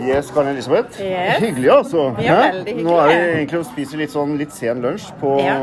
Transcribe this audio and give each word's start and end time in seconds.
Yes, 0.00 0.30
Karen 0.30 0.48
Elisabeth. 0.54 1.00
Yes. 1.00 1.38
Hyggelig, 1.42 1.70
altså. 1.70 2.14
Ja, 2.22 2.38
hyggelig. 2.52 2.84
Nå 2.84 2.96
er 3.02 3.08
vi 3.08 3.14
egentlig 3.36 3.58
og 3.60 3.66
spiser 3.68 3.98
litt 4.00 4.10
sånn 4.14 4.36
litt 4.40 4.52
sen 4.56 4.80
lunsj 4.82 5.10
på, 5.20 5.34
Ja. 5.44 5.58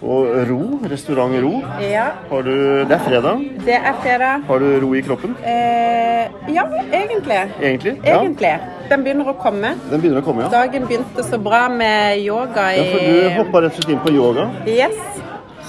på 0.00 0.14
Ro. 0.48 0.78
Restaurant 0.88 1.34
Ro. 1.42 1.60
Ja, 1.84 2.06
Har 2.30 2.42
du, 2.42 2.84
det 2.88 2.94
er 2.96 3.02
fredag. 3.04 3.42
det 3.66 3.74
er 3.76 3.92
fredag. 4.02 4.46
Har 4.48 4.58
du 4.58 4.80
ro 4.80 4.94
i 4.96 5.02
kroppen? 5.02 5.34
Eh, 5.44 6.30
ja, 6.48 6.64
egentlig. 6.92 7.42
Egentlig? 7.60 7.98
Ja. 8.04 8.22
Egentlig. 8.22 8.54
Den 8.88 9.04
begynner 9.04 9.28
å 9.28 9.36
komme. 9.42 9.74
Den 9.90 10.00
begynner 10.00 10.22
å 10.22 10.24
komme, 10.24 10.42
ja. 10.42 10.48
Dagen 10.48 10.86
begynte 10.88 11.22
så 11.22 11.38
bra 11.38 11.68
med 11.68 12.18
yoga 12.24 12.70
ja. 12.72 12.84
For 12.88 12.98
du 13.04 13.28
hoppa 13.36 13.60
rett 13.66 13.76
og 13.76 13.82
slett 13.84 13.92
inn 13.92 14.00
på 14.00 14.14
yoga, 14.16 14.48
Yes. 14.66 14.96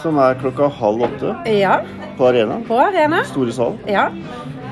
som 0.02 0.18
er 0.18 0.36
klokka 0.39 0.71
halv 0.79 1.04
åtte 1.09 1.36
Ja, 1.59 1.81
på 2.18 2.27
Arena. 2.31 2.61
på 2.68 2.79
arena. 2.79 3.23
Store 3.25 3.52
sal. 3.52 3.77
Ja. 3.86 4.07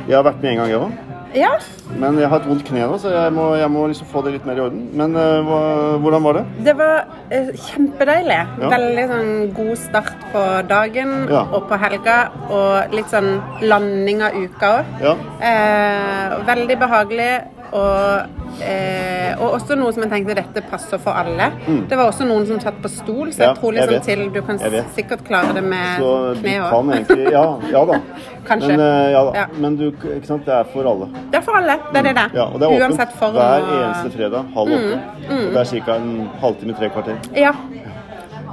Jeg 0.07 0.15
har 0.15 0.23
vært 0.23 0.41
med 0.41 0.51
en 0.53 0.57
gang, 0.57 0.69
jeg 0.69 0.79
òg. 0.79 0.91
Ja. 1.35 1.51
Men 1.99 2.17
jeg 2.21 2.29
har 2.31 2.41
et 2.41 2.47
vondt 2.49 2.65
kne 2.67 2.85
nå, 2.89 2.97
så 3.01 3.11
jeg 3.13 3.33
må, 3.35 3.49
jeg 3.59 3.69
må 3.73 3.85
liksom 3.91 4.07
få 4.09 4.23
det 4.25 4.33
litt 4.37 4.47
mer 4.47 4.57
i 4.59 4.63
orden. 4.63 4.85
Men 4.97 5.15
uh, 5.17 5.97
hvordan 6.01 6.25
var 6.25 6.39
det? 6.39 6.43
Det 6.67 6.75
var 6.79 6.95
uh, 7.33 7.51
kjempedeilig. 7.67 8.39
Ja. 8.63 8.71
Veldig 8.73 9.05
sånn 9.11 9.31
god 9.57 9.73
start 9.83 10.25
på 10.33 10.43
dagen 10.69 11.13
Ja. 11.29 11.43
og 11.53 11.69
på 11.69 11.79
helga. 11.81 12.17
Og 12.49 12.95
litt 12.97 13.13
sånn 13.13 13.35
landing 13.61 14.23
av 14.25 14.37
uka 14.37 14.73
òg. 14.79 14.93
Ja. 15.05 15.15
Uh, 15.43 16.39
veldig 16.49 16.79
behagelig. 16.81 17.31
Og, 17.69 18.37
eh, 19.31 19.41
og 19.41 19.55
også 19.59 19.77
noe 19.79 19.93
som 19.95 20.03
jeg 20.05 20.11
tenkte 20.13 20.35
dette 20.39 20.63
passer 20.69 21.01
for 21.01 21.11
alle. 21.11 21.51
Det 21.89 21.97
var 21.97 22.09
også 22.11 22.27
noen 22.27 22.45
som 22.47 22.59
satt 22.63 22.79
på 22.83 22.89
stol, 22.91 23.31
så 23.33 23.43
jeg 23.43 23.49
Mm. 23.49 23.55
Ja, 23.55 23.61
tror 23.61 23.71
liksom 23.73 23.93
jeg 23.93 24.01
til 24.03 24.29
du 24.33 24.41
kan 24.45 24.59
sikkert 24.95 25.23
klare 25.25 25.53
det 25.53 25.63
med 25.63 26.01
kne 26.41 26.55
kan 26.69 26.89
òg. 26.89 26.93
egentlig 26.95 27.31
Ja, 27.31 27.45
ja 27.71 27.85
da. 27.85 27.99
Kanskje. 28.49 28.67
Men, 28.67 28.79
uh, 28.79 29.11
ja 29.11 29.23
da. 29.25 29.31
Ja. 29.39 29.45
Men 29.57 29.75
du, 29.77 29.91
ikke 29.91 30.27
sant, 30.27 30.45
det 30.45 30.53
er 30.53 30.63
for 30.73 30.83
alle. 30.91 31.09
Det 31.31 31.39
er 31.39 31.41
for 31.41 31.57
alle. 31.59 31.75
Det 31.91 31.97
er 32.01 32.07
det 32.09 32.15
det. 32.15 32.27
Ja, 32.33 32.45
og 32.45 32.59
det 32.59 32.69
er 32.69 32.85
åpent 32.89 33.17
form. 33.19 33.33
hver 33.33 33.69
eneste 33.79 34.11
fredag 34.17 34.45
halv 34.55 34.73
åtte. 34.77 35.01
Og 35.29 35.53
det 35.53 35.61
er 35.61 35.85
ca. 35.85 35.95
en 35.95 36.29
halvtime, 36.41 36.73
tre 36.79 36.89
kvarter. 36.89 37.15
Ja. 37.35 37.53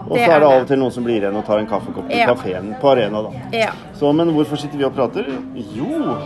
Og 0.07 0.17
så 0.19 0.27
er 0.31 0.39
det 0.41 0.47
av 0.47 0.61
og 0.63 0.67
til 0.69 0.79
noen 0.79 0.93
som 0.95 1.05
blir 1.07 1.19
igjen 1.19 1.35
og 1.37 1.45
tar 1.47 1.59
en 1.59 1.67
kaffekopp 1.67 2.11
i 2.13 2.19
Ja. 2.21 2.27
kafeen 2.31 2.75
på 2.81 2.91
Arena, 2.93 3.23
da. 3.23 3.31
ja. 3.53 3.71
Så, 3.99 4.13
men 4.15 4.31
hvorfor 4.37 4.57
sitter 4.61 4.79
vi 4.79 4.85
og 4.87 4.95
prater? 4.95 5.27
Jo, 5.75 6.17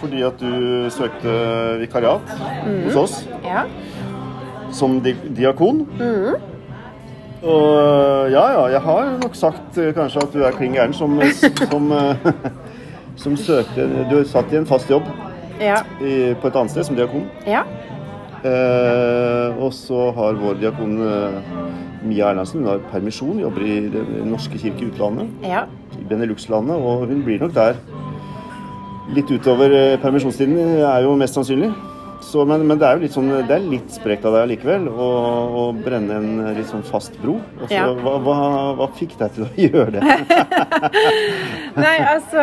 fordi 0.00 0.22
at 0.24 0.38
du 0.40 0.88
søkte 0.90 1.34
vikariat 1.82 2.32
hos 2.86 2.96
oss 2.96 3.18
ja. 3.44 3.66
som 4.72 5.00
di 5.04 5.12
diakon. 5.36 5.84
Mm. 6.00 6.34
Og 7.42 8.30
ja, 8.32 8.44
ja, 8.52 8.64
jeg 8.74 8.80
har 8.84 9.06
nok 9.22 9.34
sagt 9.36 9.78
eh, 9.80 9.92
kanskje 9.96 10.20
at 10.26 10.32
du 10.34 10.42
er 10.44 10.52
klin 10.56 10.74
gæren 10.76 10.92
som, 10.96 11.14
som, 11.70 11.92
eh, 11.92 12.26
som 13.16 13.36
søkte 13.36 13.86
Du 14.10 14.18
satt 14.28 14.52
i 14.52 14.58
en 14.60 14.66
fast 14.68 14.90
jobb 14.92 15.08
Ja. 15.60 15.82
i, 16.00 16.32
på 16.40 16.48
et 16.48 16.56
annet 16.56 16.70
sted 16.72 16.84
som 16.88 16.96
diakon. 16.96 17.28
ja. 17.46 17.62
Eh, 18.40 19.58
og 19.60 19.72
så 19.76 20.06
har 20.16 20.38
vår 20.40 20.60
diakon 20.62 20.94
eh, 21.04 21.40
Mia 22.08 22.30
Erlandsen 22.30 22.62
hun 22.62 22.70
har 22.70 22.84
permisjon, 22.88 23.40
jobber 23.42 23.66
i 23.66 23.74
Den 23.92 24.30
norske 24.32 24.56
kirke 24.56 24.86
i 24.86 24.88
utlandet, 24.88 25.28
ja. 25.44 25.66
i 26.00 26.06
Benelux-landet, 26.08 26.76
og 26.80 27.04
hun 27.10 27.20
blir 27.26 27.42
nok 27.42 27.52
der 27.56 27.76
litt 29.12 29.28
utover 29.28 29.74
eh, 29.74 29.98
permisjonstiden, 30.00 30.56
er 30.80 31.04
jo 31.04 31.16
mest 31.20 31.36
sannsynlig. 31.36 31.68
Så, 32.20 32.44
men, 32.46 32.62
men 32.68 32.78
det 32.78 32.86
er 32.86 32.98
jo 32.98 33.02
litt 33.02 33.14
sånn, 33.16 33.30
det 33.48 33.54
er 33.56 33.62
litt 33.64 33.90
sprekt 33.94 34.26
av 34.28 34.34
deg 34.36 34.42
allikevel 34.44 34.84
å, 34.92 35.06
å 35.56 35.62
brenne 35.74 36.18
en 36.20 36.54
litt 36.54 36.68
sånn 36.70 36.84
fast 36.86 37.16
bro. 37.22 37.38
Altså, 37.60 37.72
Ja. 37.74 37.86
hva, 37.96 38.12
hva, 38.22 38.34
hva 38.78 38.86
fikk 38.98 39.16
deg 39.18 39.32
til 39.34 39.46
å 39.46 39.50
gjøre 39.66 39.94
det? 39.96 40.02
Nei, 41.80 41.96
altså 42.10 42.42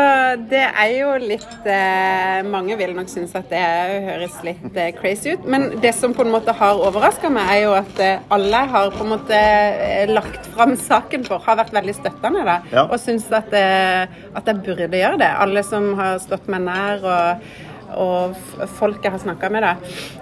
Det 0.50 0.64
er 0.66 0.92
jo 0.96 1.12
litt 1.22 1.68
eh, 1.70 2.40
Mange 2.48 2.78
vil 2.80 2.94
nok 2.98 3.10
synes 3.12 3.34
at 3.38 3.50
det 3.52 3.62
høres 4.08 4.38
litt 4.46 4.78
eh, 4.80 4.92
crazy 4.98 5.36
ut. 5.36 5.46
Men 5.50 5.70
det 5.84 5.94
som 5.98 6.14
på 6.18 6.26
en 6.26 6.32
måte 6.34 6.56
har 6.58 6.82
overraska 6.88 7.30
meg, 7.34 7.50
er 7.58 7.64
jo 7.68 7.76
at 7.78 8.02
eh, 8.04 8.26
alle 8.34 8.64
har 8.74 8.92
på 8.96 9.06
en 9.06 9.12
måte 9.14 9.38
eh, 9.38 10.10
lagt 10.12 10.50
fram 10.56 10.76
saken 10.90 11.26
for, 11.28 11.44
har 11.46 11.60
vært 11.62 11.76
veldig 11.76 11.96
støttende 12.00 12.44
da, 12.48 12.58
Ja. 12.74 12.88
og 12.88 12.98
syns 13.04 13.30
at, 13.36 13.54
eh, 13.56 14.08
at 14.38 14.48
jeg 14.52 14.64
burde 14.66 14.90
gjøre 15.04 15.22
det. 15.22 15.32
Alle 15.46 15.64
som 15.68 15.94
har 16.00 16.20
stått 16.24 16.48
meg 16.52 16.66
nær. 16.68 17.04
og 17.08 17.66
og 17.96 18.36
folk 18.78 19.04
jeg 19.04 19.14
har 19.14 19.22
snakka 19.22 19.50
med. 19.54 19.66
Da. 19.66 19.74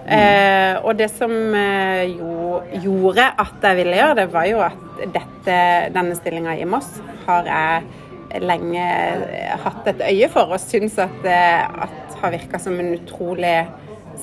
Eh, 0.05 0.79
og 0.83 0.95
det 0.99 1.09
som 1.13 1.33
eh, 1.57 2.15
jo 2.15 2.61
gjorde 2.85 3.27
at 3.41 3.69
jeg 3.69 3.79
ville 3.81 3.99
gjøre 3.99 4.17
det, 4.21 4.27
var 4.33 4.49
jo 4.49 4.63
at 4.65 5.05
dette, 5.15 5.59
denne 5.95 6.17
stillinga 6.17 6.55
i 6.59 6.67
Moss 6.69 6.89
har 7.25 7.49
jeg 7.49 8.41
lenge 8.43 8.85
hatt 9.63 9.87
et 9.87 10.01
øye 10.09 10.29
for, 10.31 10.51
og 10.55 10.59
syns 10.59 10.97
at, 10.99 11.13
det 11.23 11.41
at 11.65 12.17
har 12.21 12.33
virka 12.33 12.59
som 12.59 12.77
en 12.79 12.95
utrolig 12.95 13.57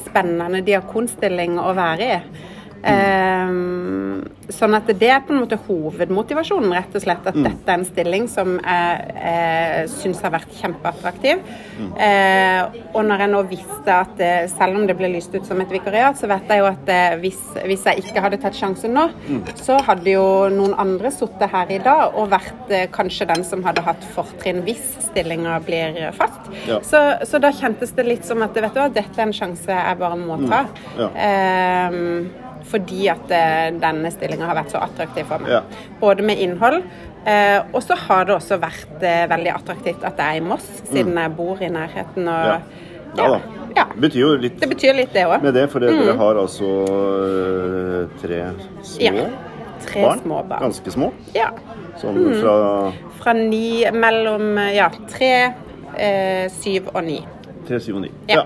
spennende 0.03 0.63
diakonstilling 0.67 1.59
å 1.61 1.73
være 1.77 2.09
i. 2.09 2.19
Eh, 2.83 3.53
sånn 4.55 4.77
at 4.79 4.89
det 4.89 5.09
er 5.11 5.23
på 5.27 5.35
en 5.35 5.43
måte 5.43 5.59
hovedmotivasjonen, 5.67 6.73
rett 6.77 6.97
og 6.97 7.05
slett. 7.05 7.27
At 7.29 7.39
dette 7.39 7.69
er 7.69 7.79
en 7.79 7.87
stilling 7.89 8.29
som 8.31 8.55
jeg 8.59 9.17
eh, 9.33 9.81
syns 9.91 10.23
har 10.25 10.35
vært 10.35 10.53
kjempeattraktiv. 10.61 11.43
Eh, 11.97 12.79
og 12.93 13.07
når 13.09 13.25
jeg 13.25 13.33
nå 13.33 13.43
visste 13.51 13.97
at 13.97 14.23
eh, 14.23 14.45
selv 14.53 14.81
om 14.81 14.87
det 14.89 14.97
ble 14.99 15.13
lyst 15.15 15.35
ut 15.35 15.47
som 15.49 15.61
et 15.63 15.73
vikariat, 15.73 16.19
så 16.19 16.31
vet 16.31 16.51
jeg 16.53 16.63
jo 16.63 16.69
at 16.71 16.93
eh, 16.93 17.17
hvis, 17.23 17.41
hvis 17.69 17.87
jeg 17.89 18.05
ikke 18.05 18.25
hadde 18.25 18.41
tatt 18.43 18.59
sjansen 18.59 18.95
nå, 18.97 19.09
så 19.63 19.79
hadde 19.87 20.15
jo 20.15 20.27
noen 20.53 20.77
andre 20.81 21.13
sittet 21.15 21.51
her 21.53 21.73
i 21.73 21.81
dag 21.83 22.17
og 22.19 22.31
vært 22.33 22.73
eh, 22.73 22.87
kanskje 22.93 23.29
den 23.33 23.47
som 23.49 23.65
hadde 23.67 23.85
hatt 23.87 24.05
fortrinn 24.15 24.63
hvis 24.67 24.83
stillinga 25.09 25.59
blir 25.67 25.99
fast. 26.17 26.53
Ja. 26.69 26.81
Så, 26.87 27.01
så 27.29 27.41
da 27.43 27.53
kjentes 27.55 27.95
det 27.97 28.07
litt 28.07 28.29
som 28.29 28.43
at 28.45 28.57
vet 28.57 28.75
du 28.75 28.81
hva, 28.81 28.89
dette 28.93 29.19
er 29.19 29.27
en 29.27 29.37
sjanse 29.37 29.73
jeg 29.73 30.01
bare 30.01 30.19
må 30.21 30.39
ta. 30.47 30.65
Ja. 30.99 31.09
Ehm, 31.27 32.31
fordi 32.71 33.09
at 33.13 33.31
eh, 33.35 33.71
denne 33.83 34.11
stillinga 34.15 34.47
har 34.51 34.57
vært 34.61 34.71
så 34.75 34.83
attraktiv 34.85 35.27
for 35.29 35.43
meg. 35.45 35.51
Ja. 35.57 35.63
Både 36.01 36.23
med 36.27 36.39
innhold, 36.41 36.83
eh, 37.27 37.59
og 37.73 37.83
så 37.83 37.97
har 38.07 38.25
det 38.29 38.37
også 38.37 38.59
vært 38.63 39.03
eh, 39.03 39.25
veldig 39.31 39.53
attraktivt 39.55 40.05
at 40.05 40.19
jeg 40.19 40.39
er 40.39 40.43
i 40.43 40.47
Moss, 40.47 40.69
siden 40.91 41.19
jeg 41.19 41.35
bor 41.37 41.61
i 41.63 41.69
nærheten. 41.73 42.29
Og, 42.29 42.47
Ja. 42.53 42.61
Ja 43.13 43.27
da. 43.29 43.41
ja. 43.77 43.83
Det 43.93 44.01
betyr 44.01 44.39
litt 44.41 44.55
Det 44.61 44.69
betyr 44.71 44.95
litt, 44.97 45.11
det 45.13 45.27
òg. 45.29 45.43
med 45.43 45.53
det, 45.53 45.67
for 45.69 45.85
dere 45.85 46.15
har 46.17 46.39
altså 46.41 46.69
tre 48.23 48.39
små 48.83 49.03
Ja. 49.05 49.27
Tre 49.83 50.03
barn. 50.03 50.21
små 50.23 50.43
barn. 50.49 50.63
Ganske 50.63 50.91
små. 50.95 51.11
Ja. 51.35 51.51
Sånn 52.01 52.21
fra 52.41 52.55
Fra 53.19 53.33
ni 53.37 53.85
mellom 53.93 54.57
ja, 54.73 54.89
tre, 55.11 55.33
eh, 55.99 56.47
syv 56.55 56.89
og 56.95 57.03
ni. 57.05 57.19
tre, 57.67 57.81
syv 57.81 57.97
og 57.97 58.03
ni. 58.07 58.11
Ja. 58.31 58.45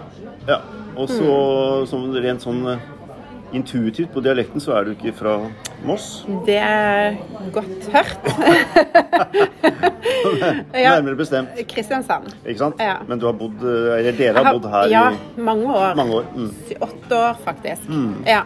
Ja. 0.49 0.59
Og 0.97 1.09
så 1.13 1.29
mm. 1.93 2.17
rent 2.25 2.43
sånn 2.43 2.63
intuitivt 3.57 4.13
på 4.15 4.23
dialekten 4.25 4.63
så 4.63 4.77
er 4.79 4.87
du 4.89 4.95
ikke 4.95 5.13
fra 5.17 5.37
Moss. 5.87 6.25
Det 6.47 6.59
er 6.61 7.17
godt 7.55 7.89
hørt. 7.95 8.21
Nærmere 10.75 11.17
bestemt. 11.19 11.49
Kristiansand. 11.69 12.31
Ikke 12.47 12.59
sant? 12.59 12.81
Ja. 12.83 12.97
Men 13.09 13.21
du 13.21 13.27
har 13.29 13.37
bodd 13.37 13.63
Eller 13.67 14.17
dere 14.17 14.43
har 14.43 14.57
bodd 14.57 14.69
her 14.71 14.89
ja, 14.93 15.05
i 15.13 15.45
mange 15.49 15.67
år. 15.73 15.95
mange 15.99 16.21
år. 16.21 16.31
Mm. 16.35 16.51
Åtte 16.81 17.19
år, 17.19 17.37
faktisk. 17.45 17.91
Ja. 18.27 18.43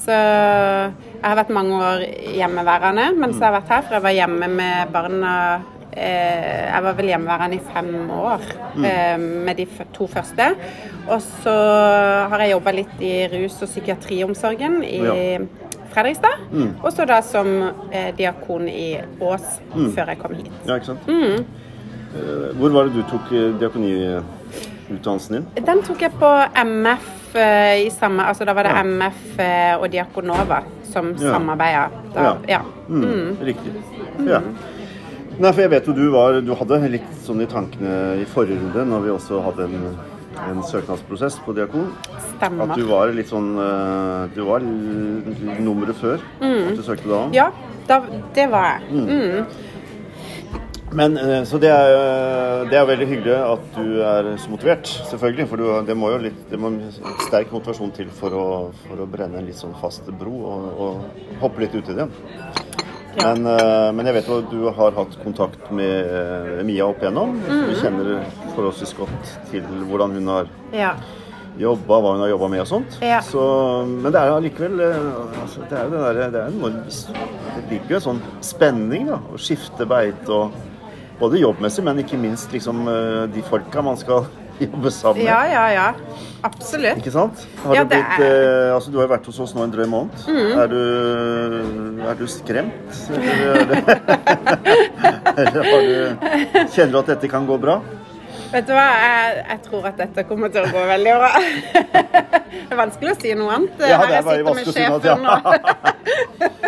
Så 0.00 0.16
jeg 0.16 1.24
har 1.24 1.38
vært 1.40 1.54
mange 1.54 1.78
år 1.82 2.04
hjemmeværende 2.36 3.08
mens 3.16 3.40
jeg 3.40 3.48
har 3.48 3.56
vært 3.60 3.72
her, 3.72 3.86
for 3.86 3.98
jeg 3.98 4.06
var 4.06 4.14
hjemme 4.20 4.50
med 4.52 4.92
barna 4.94 5.32
Jeg 5.96 6.82
var 6.84 6.92
vel 6.98 7.06
hjemmeværende 7.08 7.56
i 7.56 7.60
fem 7.72 8.10
år 8.12 8.42
eh, 8.84 9.18
med 9.20 9.56
de 9.56 9.66
to 9.96 10.06
første. 10.06 10.50
Og 11.08 11.22
så 11.42 11.54
har 12.30 12.38
jeg 12.42 12.52
jobba 12.52 12.70
litt 12.76 13.00
i 13.00 13.14
rus- 13.32 13.62
og 13.62 13.68
psykiatriomsorgen 13.70 14.82
i 14.84 14.98
Ja. 15.04 15.38
Fredrikstad. 15.96 16.42
Og 16.84 16.90
så 16.92 17.06
da 17.08 17.20
som 17.24 17.46
eh, 17.92 18.10
diakon 18.18 18.66
i 18.68 18.98
Ås 19.20 19.60
før 19.94 20.10
jeg 20.12 20.18
kom 20.20 20.34
hit. 20.36 20.50
Ja, 20.68 20.74
ikke 20.76 20.86
sant? 20.90 21.06
Mm. 21.08 21.44
Eh, 22.16 22.50
Hvor 22.58 22.68
var 22.74 22.84
det 22.90 22.98
du 22.98 23.02
tok 23.08 23.32
eh, 23.32 23.54
diakoniutdannelsen 23.60 25.38
din? 25.38 25.46
Den 25.64 25.80
tok 25.86 26.02
jeg 26.04 26.12
på 26.20 26.28
MF 26.66 27.36
eh, 27.36 27.86
i 27.86 27.90
samme 27.90 28.26
Altså 28.28 28.44
da 28.44 28.52
var 28.52 28.62
det 28.68 28.74
Ja. 28.76 28.82
MF 28.84 29.38
eh, 29.40 29.74
og 29.80 29.88
Diakonova 29.92 30.60
som 30.92 31.14
Ja. 31.16 31.32
samarbeida. 31.32 31.88
Ja. 32.14 32.34
ja. 32.48 32.60
Mm, 32.88 33.36
Riktig. 33.42 33.72
Ja. 34.28 34.40
Nei, 35.36 35.50
for 35.52 35.60
jeg 35.60 35.70
vet 35.74 35.88
jo 35.88 35.92
du 35.96 36.06
var 36.14 36.38
Du 36.44 36.52
hadde 36.56 36.78
litt 36.96 37.16
sånn 37.26 37.42
i 37.44 37.48
tankene 37.50 37.96
i 38.22 38.26
forrige 38.30 38.60
runde, 38.62 38.86
når 38.88 39.04
vi 39.04 39.12
også 39.12 39.42
hadde 39.44 39.66
en, 39.68 39.86
en 40.46 40.62
søknadsprosess 40.64 41.38
på 41.44 41.52
diakon, 41.56 41.90
Stemmer. 42.36 42.70
at 42.72 42.80
du 42.80 42.86
var 42.88 43.12
litt 43.16 43.28
sånn 43.32 43.52
eh, 43.60 44.34
Du 44.36 44.42
var 44.48 44.64
nummeret 44.64 45.96
før 46.00 46.20
at 46.20 46.76
du 46.78 46.84
søkte 46.86 47.10
da. 47.12 47.22
Mm. 47.28 47.36
Ja, 47.36 47.50
da, 47.88 48.00
det 48.36 48.48
var 48.52 48.70
jeg. 48.76 49.06
Mm. 49.06 49.46
Men, 50.96 51.16
eh, 51.18 51.42
så 51.44 51.58
det 51.60 51.68
er, 51.74 51.92
eh, 51.98 52.64
det 52.70 52.78
er 52.78 52.88
veldig 52.88 53.06
hyggelig 53.10 53.36
at 53.36 53.64
du 53.76 54.00
er 54.06 54.28
så 54.40 54.50
motivert, 54.52 54.88
selvfølgelig. 55.10 55.48
For 55.50 55.60
du, 55.60 55.66
det 55.88 55.96
må 55.98 56.12
jo 56.14 56.22
litt, 56.28 56.38
det 56.48 56.60
må 56.62 56.70
sterk 57.26 57.52
motivasjon 57.52 57.92
til 57.96 58.08
for 58.14 58.32
å, 58.32 58.46
for 58.86 59.02
å 59.04 59.08
brenne 59.10 59.42
en 59.42 59.48
litt 59.50 59.58
sånn 59.60 59.76
fast 59.82 60.06
bro 60.16 60.32
og, 60.54 60.68
og 60.86 61.40
hoppe 61.42 61.66
litt 61.66 61.74
uti 61.76 61.96
det. 61.98 62.06
Ja. 63.16 63.34
Men, 63.34 63.46
eh, 63.48 63.92
men 63.96 64.06
jeg 64.10 64.14
vet 64.18 64.26
jo 64.28 64.38
at 64.42 64.50
du 64.52 64.64
har 64.76 64.96
hatt 64.98 65.14
kontakt 65.22 65.70
med 65.74 66.10
eh, 66.12 66.64
Mia 66.68 66.84
opp 66.86 67.00
igjennom. 67.00 67.36
Mm. 67.46 67.62
Du 67.70 67.74
kjenner 67.80 68.10
forholdsvis 68.54 68.92
godt 68.98 69.30
til 69.50 69.64
hvordan 69.88 70.12
hun 70.18 70.28
har 70.28 70.50
Ja. 70.76 70.94
jobba, 71.58 72.00
hva 72.04 72.12
hun 72.12 72.20
har 72.20 72.28
jobba 72.34 72.48
med 72.52 72.60
og 72.60 72.68
sånt. 72.68 72.98
Ja. 73.00 73.20
Så, 73.24 73.40
men 73.88 74.12
det 74.12 74.20
er 74.20 74.34
allikevel 74.34 74.80
eh, 74.84 75.10
altså, 75.42 75.64
Det 75.70 75.78
er 75.78 75.84
jo 75.84 75.90
det 75.90 76.32
det 76.34 76.40
er 76.42 76.46
en 76.46 76.58
enorm 76.60 76.82
Det 77.56 77.64
ligger 77.70 77.88
jo 77.96 78.00
en 78.02 78.06
sånn 78.10 78.22
spenning, 78.44 79.06
da. 79.08 79.20
Å 79.32 79.40
skifte 79.40 79.88
beite 79.88 80.28
og 80.32 80.64
Både 81.16 81.38
jobbmessig, 81.40 81.80
men 81.80 82.02
ikke 82.02 82.18
minst 82.20 82.52
liksom 82.52 82.82
de 83.32 83.40
folka 83.48 83.80
man 83.80 83.96
skal 83.96 84.26
jobbe 84.66 84.90
sammen. 84.94 85.24
Ja, 85.26 85.40
ja, 85.50 85.64
ja. 85.74 85.86
Absolutt. 86.46 87.00
Ikke 87.00 87.10
sant? 87.14 87.40
Har 87.64 87.74
Ja, 87.74 87.82
du, 87.84 87.90
det 87.90 87.98
blitt, 87.98 88.20
er- 88.22 88.68
eh, 88.68 88.74
altså, 88.76 88.90
du 88.92 88.98
har 89.00 89.06
jo 89.08 89.12
vært 89.16 89.26
hos 89.26 89.38
oss 89.42 89.54
nå 89.56 89.64
en 89.66 89.72
drøy 89.74 89.86
måned. 89.90 90.26
Er, 90.30 90.66
du, 90.70 92.02
er 92.06 92.14
du 92.20 92.26
skremt? 92.30 93.00
Eller, 93.10 93.72
er 93.74 93.86
eller 95.42 95.70
har 95.70 95.80
du, 95.86 96.28
kjenner 96.74 96.92
du 96.92 96.98
at 97.02 97.10
dette 97.16 97.30
kan 97.32 97.48
gå 97.48 97.58
bra? 97.60 97.80
Vet 98.52 98.66
du 98.68 98.72
hva, 98.76 98.86
jeg, 99.02 99.38
jeg 99.50 99.60
tror 99.66 99.86
at 99.90 99.98
dette 100.00 100.24
kommer 100.28 100.52
til 100.54 100.66
å 100.66 100.72
gå 100.72 100.82
veldig 100.90 101.14
bra. 101.18 101.30
det 102.52 102.74
er 102.74 102.78
vanskelig 102.78 103.12
å 103.12 103.16
si 103.20 103.34
noe 103.38 103.56
annet. 103.56 103.82
Ja, 103.82 103.98
Her 104.00 104.06
er 104.06 104.14
jeg 104.14 104.26
sitter 104.28 104.58
med 104.58 104.70
sjefen 104.70 105.26
annet, 105.26 105.50
altså. 105.52 105.94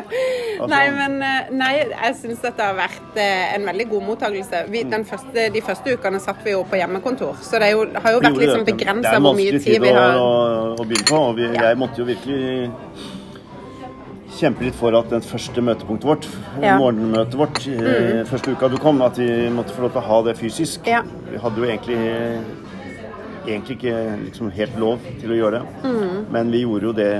Nei, 0.72 0.84
men 0.90 1.20
eh, 1.22 1.50
nei, 1.54 1.72
jeg 1.84 2.14
syns 2.18 2.40
det 2.42 2.50
har 2.58 2.74
vært 2.74 3.18
eh, 3.20 3.52
en 3.54 3.66
veldig 3.68 3.86
god 3.92 4.06
mottakelse. 4.08 4.64
Vi, 4.72 4.82
første, 5.06 5.44
de 5.54 5.62
første 5.62 5.94
ukene 5.94 6.20
satt 6.22 6.40
vi 6.44 6.56
jo 6.56 6.64
på 6.68 6.80
hjemmekontor, 6.80 7.38
så 7.44 7.60
det 7.62 7.70
jo, 7.74 7.84
har 7.94 8.16
jo 8.16 8.22
vært 8.24 8.40
vi 8.40 8.48
har. 8.48 8.64
Det 8.64 8.72
begrensa 8.72 9.12
er 9.12 9.20
en 9.20 9.28
hvor 9.28 9.38
mye 9.38 9.52
vanskelig 9.54 9.78
tid 9.78 9.84
vi 9.84 9.92
å, 9.92 10.00
har 10.00 10.18
å, 10.18 10.26
å 10.74 10.88
begynne 10.88 11.08
på. 11.12 11.22
Og 11.28 11.38
vi, 11.38 11.46
Ja. 11.48 11.70
jeg 11.70 11.80
måtte 11.84 12.02
jo 12.02 12.08
virkelig 12.08 12.42
kjempe 14.38 14.64
litt 14.64 14.76
for 14.78 14.94
at 14.98 15.10
den 15.10 15.24
første 15.24 15.62
møtepunktet 15.64 16.08
vårt, 16.08 16.28
Ja. 16.62 16.76
Morgenmøtet 16.80 17.36
vårt, 17.38 17.60
mm. 17.66 18.24
første 18.30 18.54
uka 18.54 18.68
du 18.72 18.78
kom, 18.82 19.02
at 19.02 19.18
vi 19.18 19.48
måtte 19.54 19.74
få 19.74 19.86
lov 19.86 19.92
til 19.96 20.02
å 20.02 20.06
ha 20.08 20.22
det 20.28 20.36
fysisk. 20.38 20.86
Ja. 20.86 21.02
Vi 21.30 21.38
hadde 21.42 21.62
jo 21.62 21.68
egentlig 21.68 21.98
egentlig 23.48 23.78
ikke 23.78 23.96
liksom 24.26 24.50
helt 24.52 24.78
lov 24.80 25.04
til 25.20 25.32
å 25.32 25.38
gjøre 25.38 25.60
det. 25.60 25.88
Mm. 25.88 26.16
Men 26.34 26.50
vi 26.52 26.62
gjorde 26.64 26.90
jo 26.90 26.94
det 26.96 27.12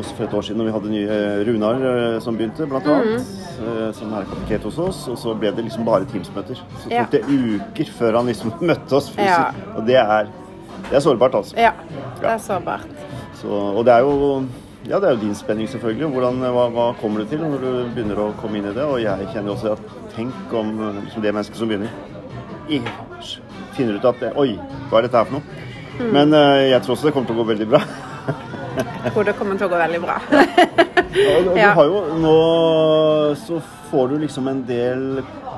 også 0.00 0.14
for 0.16 0.24
et 0.24 0.34
år 0.38 0.46
siden 0.46 0.62
når 0.62 0.68
vi 0.68 0.74
hadde 0.76 0.92
nye 0.94 1.16
eh, 1.16 1.40
Runar 1.48 1.82
eh, 1.88 2.18
som 2.24 2.38
begynte, 2.38 2.66
blant 2.70 2.88
annet. 2.88 3.26
Mm. 3.60 3.66
eh, 3.68 3.90
Som 3.98 4.14
er 4.16 4.28
kateket 4.30 4.64
hos 4.68 4.78
oss. 4.80 5.02
Og 5.12 5.18
så 5.20 5.34
ble 5.38 5.52
det 5.52 5.66
liksom 5.68 5.84
bare 5.88 6.08
Teams-møter. 6.08 6.60
Så 6.82 6.92
Ja. 6.92 7.04
tok 7.04 7.18
det 7.18 7.22
uker 7.28 7.92
før 7.98 8.20
han 8.20 8.30
liksom 8.32 8.54
møtte 8.70 8.96
oss 8.96 9.10
fysisk. 9.12 9.28
Ja. 9.28 9.76
Og 9.76 9.86
det 9.88 9.98
er, 10.00 10.32
det 10.88 10.96
er 10.96 11.04
sårbart, 11.04 11.34
altså. 11.42 11.56
Ja, 11.60 11.72
det 12.20 12.30
er 12.32 12.38
sårbart. 12.38 12.88
Så, 13.42 13.48
og 13.52 13.84
det 13.84 13.92
er 13.92 14.06
jo 14.06 14.44
ja, 14.88 14.98
det 15.00 15.08
er 15.08 15.14
jo 15.14 15.20
din 15.22 15.34
spenning, 15.38 15.68
selvfølgelig. 15.70 16.08
Hvordan, 16.14 16.40
hva, 16.54 16.64
hva 16.74 16.86
kommer 17.00 17.22
du 17.22 17.30
til 17.30 17.38
når 17.42 17.58
du 17.62 17.68
begynner 17.94 18.18
å 18.18 18.30
komme 18.40 18.58
inn 18.58 18.66
i 18.70 18.74
det? 18.74 18.82
Og 18.84 18.98
jeg 19.02 19.28
kjenner 19.32 19.52
jo 19.52 19.56
også 19.56 19.72
at 19.76 19.92
tenk 20.16 20.54
om 20.58 20.72
liksom 21.04 21.22
det 21.22 21.32
mennesket 21.34 21.60
som 21.60 21.70
begynner, 21.70 21.92
i, 22.68 22.80
finner 23.76 23.98
ut 23.98 24.04
at 24.10 24.20
det, 24.22 24.32
Oi, 24.38 24.56
hva 24.90 24.98
er 25.00 25.06
dette 25.08 25.18
her 25.22 25.28
for 25.28 25.38
noe? 25.38 25.60
Mm. 26.00 26.08
Men 26.16 26.34
eh, 26.38 26.70
jeg 26.72 26.82
tror 26.82 26.96
også 26.96 27.08
det 27.08 27.14
kommer 27.14 27.28
til 27.30 27.36
å 27.36 27.42
gå 27.42 27.48
veldig 27.52 27.68
bra. 27.72 27.82
Jeg 29.04 29.12
tror 29.12 29.26
det 29.28 29.34
kommer 29.36 29.58
til 29.60 29.66
å 29.68 29.72
gå 29.72 29.78
veldig 29.82 29.98
bra. 30.02 30.14
Og, 30.32 31.48
og 31.52 31.58
Ja. 31.58 31.72
du 31.74 31.78
har 31.78 31.88
jo 31.90 32.02
nå 32.22 32.36
så 33.42 33.58
får 33.90 34.08
du 34.08 34.14
liksom 34.22 34.46
en 34.48 34.62
del 34.68 35.02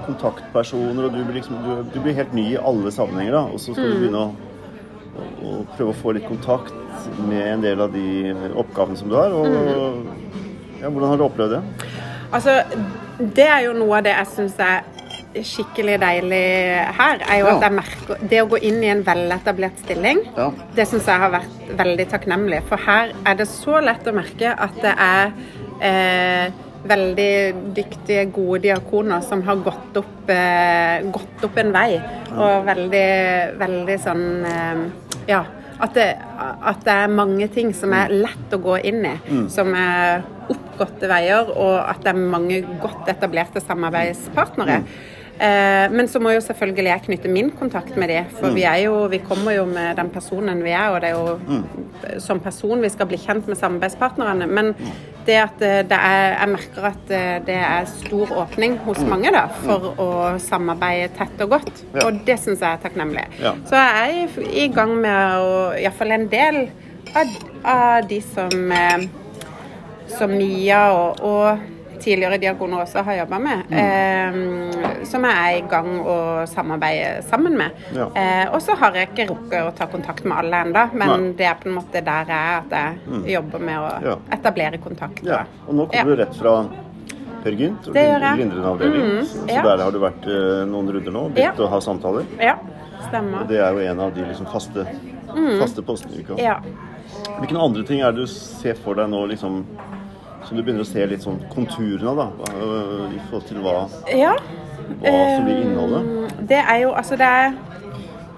kontaktpersoner, 0.05 1.07
og 1.07 1.15
du 1.15 1.21
blir, 1.25 1.37
liksom, 1.39 1.61
du, 1.65 1.71
du 1.95 2.01
blir 2.03 2.17
helt 2.19 2.33
ny 2.37 2.49
i 2.55 2.59
alle 2.61 2.91
sammenhenger, 2.93 3.37
da. 3.39 3.45
Og 3.55 3.61
så 3.63 3.73
skal 3.77 3.87
du 3.89 3.95
Mm. 3.95 4.01
begynne 4.03 4.25
å, 4.25 4.54
å 5.45 5.65
prøve 5.77 5.91
å 5.93 5.99
få 6.03 6.15
litt 6.17 6.27
kontakt 6.29 6.73
med 7.29 7.47
en 7.47 7.63
del 7.65 7.81
av 7.85 7.93
de 7.95 8.35
oppgavene 8.55 8.97
som 8.99 9.09
du 9.13 9.17
har. 9.19 9.35
Og 9.35 10.07
ja, 10.81 10.89
hvordan 10.91 11.09
har 11.13 11.21
du 11.21 11.25
opplevd 11.29 11.57
det? 11.59 11.63
Altså, 12.35 12.59
det 13.19 13.47
er 13.47 13.61
jo 13.69 13.77
noe 13.79 13.99
av 14.01 14.05
det 14.07 14.15
jeg 14.17 14.27
syns 14.35 14.59
er 14.63 14.83
skikkelig 15.35 15.97
deilig 15.99 16.43
her, 16.99 17.23
er 17.27 17.41
jo 17.41 17.47
Ja. 17.49 17.55
at 17.57 17.63
jeg 17.63 17.73
merker 17.73 18.29
Det 18.29 18.43
å 18.43 18.49
gå 18.49 18.59
inn 18.63 18.83
i 18.85 18.91
en 18.93 19.03
veletablert 19.03 19.79
stilling, 19.83 20.21
Ja. 20.37 20.51
det 20.75 20.87
syns 20.89 21.07
jeg 21.07 21.19
har 21.19 21.31
vært 21.31 21.77
veldig 21.77 22.09
takknemlig. 22.09 22.63
For 22.69 22.77
her 22.77 23.13
er 23.27 23.35
det 23.35 23.49
så 23.49 23.81
lett 23.83 24.05
å 24.07 24.13
merke 24.15 24.55
at 24.57 24.75
det 24.81 24.95
er 24.97 25.33
eh, 25.81 26.51
veldig 26.87 27.75
dyktige, 27.75 28.31
gode 28.33 28.63
diakoner 28.63 29.23
som 29.23 29.43
har 29.43 29.57
gått 29.57 29.97
opp, 29.97 30.29
eh, 30.31 31.03
gått 31.11 31.45
opp 31.45 31.57
en 31.59 31.73
vei. 31.73 32.01
Og 32.37 32.65
veldig, 32.67 33.59
veldig 33.59 33.99
sånn 34.01 34.45
eh, 34.47 34.77
Ja. 35.31 35.45
At 35.83 35.97
det, 35.97 36.07
at 36.63 36.85
det 36.87 36.93
er 36.95 37.11
mange 37.11 37.49
ting 37.51 37.73
som 37.75 37.93
er 37.97 38.13
lett 38.15 38.53
å 38.55 38.61
gå 38.63 38.77
inn 38.87 39.03
i. 39.09 39.15
Som 39.51 39.73
er 39.75 40.23
oppgåtte 40.53 41.09
veier, 41.11 41.51
og 41.51 41.81
at 41.83 42.05
det 42.05 42.13
er 42.13 42.21
mange 42.21 42.61
godt 42.83 43.11
etablerte 43.11 43.63
samarbeidspartnere. 43.65 44.79
Eh, 44.79 45.03
men 45.39 46.07
så 46.09 46.21
må 46.23 46.31
jo 46.31 46.41
selvfølgelig 46.45 46.91
jeg 46.91 47.03
knytte 47.09 47.31
min 47.33 47.49
kontakt 47.59 47.97
med 47.99 48.09
de, 48.13 48.21
for 48.39 48.55
vi 48.55 48.63
er 48.71 48.85
jo, 48.85 49.07
vi 49.11 49.19
kommer 49.19 49.57
jo 49.57 49.65
med 49.67 49.97
den 49.99 50.13
personen 50.15 50.63
vi 50.63 50.71
er, 50.71 50.93
og 50.95 51.01
det 51.03 51.11
er 51.11 51.17
jo 51.19 52.21
som 52.23 52.39
person 52.41 52.83
vi 52.83 52.91
skal 52.93 53.09
bli 53.11 53.19
kjent 53.19 53.49
med 53.51 53.59
samarbeidspartnerne. 53.59 54.47
Men 54.47 54.71
det 55.27 55.39
at 55.41 55.63
eh, 55.65 55.81
det 55.89 55.97
er, 55.99 56.37
jeg 56.37 56.53
merker 56.53 56.87
at 56.91 57.13
eh, 57.17 57.35
det 57.47 57.57
er 57.57 57.87
stor 57.91 58.33
åpning 58.45 58.77
hos 58.85 59.01
mange 59.09 59.33
da, 59.35 59.47
for 59.65 59.91
å 59.99 60.09
samarbeide 60.43 61.11
tett 61.19 61.45
og 61.47 61.57
godt, 61.57 61.83
Ja. 61.95 62.07
og 62.07 62.23
det 62.29 62.39
syns 62.43 62.61
jeg 62.63 62.71
er 62.71 62.83
takknemlig. 62.85 63.27
Ja. 63.41 63.55
Så 63.67 63.81
jeg 63.81 64.29
er 64.29 64.49
i, 64.53 64.69
gang 64.75 64.95
med 65.01 65.41
å, 65.41 65.59
iallfall 65.81 66.15
en 66.15 66.29
del 66.33 66.61
av, 67.17 67.37
av 67.65 68.09
de 68.11 68.21
som 68.35 68.73
eh, 68.73 69.07
som 70.15 70.31
Mia 70.37 70.83
og, 70.93 71.23
og 71.25 71.71
tidligere 72.01 72.39
diakoner 72.41 72.83
også 72.85 73.03
har 73.05 73.17
jobba 73.21 73.39
med, 73.39 73.73
eh, 73.73 75.05
som 75.05 75.25
jeg 75.25 75.35
er 75.35 75.59
i 75.59 75.69
gang 75.71 76.01
å 76.01 76.17
samarbeide 76.49 77.23
sammen 77.29 77.57
med. 77.57 77.71
Ja. 77.95 78.07
Eh, 78.15 78.55
og 78.55 78.61
så 78.63 78.77
har 78.81 78.93
jeg 78.95 79.09
ikke 79.13 79.29
rukket 79.33 79.61
å 79.69 79.75
ta 79.77 79.87
kontakt 79.87 80.25
med 80.25 80.37
alle 80.39 80.63
ennå, 80.65 80.87
men 80.93 81.09
Nei. 81.09 81.19
Mm. 81.19 81.37
det 81.37 81.47
er 81.47 81.55
på 81.63 81.69
en 81.69 81.75
måte 81.79 82.05
der 82.05 82.25
jeg 82.25 82.39
er 82.39 82.63
at 82.63 82.71
jeg 82.79 83.35
jobber 83.35 83.59
med 83.61 83.79
å 83.79 83.91
Ja. 84.05 84.17
etablere 84.33 84.79
kontakt. 84.79 85.23
Ja. 85.25 85.45
Og 85.69 85.75
nå 85.75 85.87
kommer 85.91 86.17
du 86.17 86.23
rett 86.23 86.35
fra 86.37 86.67
Per 87.45 87.53
Gynt 87.53 87.89
og. 87.89 87.95
Lindrende 87.95 88.67
avdeling. 88.67 89.03
mm. 89.21 89.25
Så 89.27 89.49
ja. 89.49 89.63
der 89.63 89.83
har 89.85 89.91
du 89.93 89.99
vært 90.01 90.25
eh, 90.27 90.65
noen 90.67 90.89
runder 90.93 91.13
nå, 91.13 91.29
begynt 91.35 91.59
Ja. 91.59 91.65
å 91.65 91.69
ha 91.69 91.81
samtaler. 91.81 92.25
Ja, 92.41 92.57
stemmer. 93.09 93.43
Og 93.43 93.49
det 93.49 93.61
er 93.61 93.73
jo 93.73 93.79
en 93.91 94.01
av 94.01 94.15
de 94.15 94.23
liksom 94.25 94.47
faste, 94.47 94.87
faste 95.61 95.83
postene 95.83 96.17
vi 96.17 96.23
kan 96.25 96.37
Mm. 96.37 96.43
Ja. 96.43 96.61
Hvilke 97.41 97.59
andre 97.61 97.83
ting 97.85 98.01
er 98.01 98.13
det 98.13 98.21
du 98.23 98.27
ser 98.27 98.75
for 98.75 98.95
deg 98.95 99.09
nå, 99.09 99.27
liksom, 99.29 99.65
som 100.49 100.57
du 100.57 100.63
begynner 100.63 100.85
å 100.85 100.89
se 100.89 101.07
litt 101.07 101.23
sånn 101.25 101.41
konturene 101.53 102.11
av, 102.11 102.17
da? 102.17 102.27
I 103.15 103.21
forhold 103.29 103.47
til 103.49 103.63
hva, 103.65 103.77
ja. 104.13 104.35
hva 105.01 105.15
som 105.37 105.47
blir 105.47 105.63
innholdet? 105.65 106.11
Eh, 106.11 106.43
Det 106.51 106.61
er 106.65 106.83
jo 106.85 106.93
altså 106.93 107.17
det 107.21 107.31
er 107.39 107.55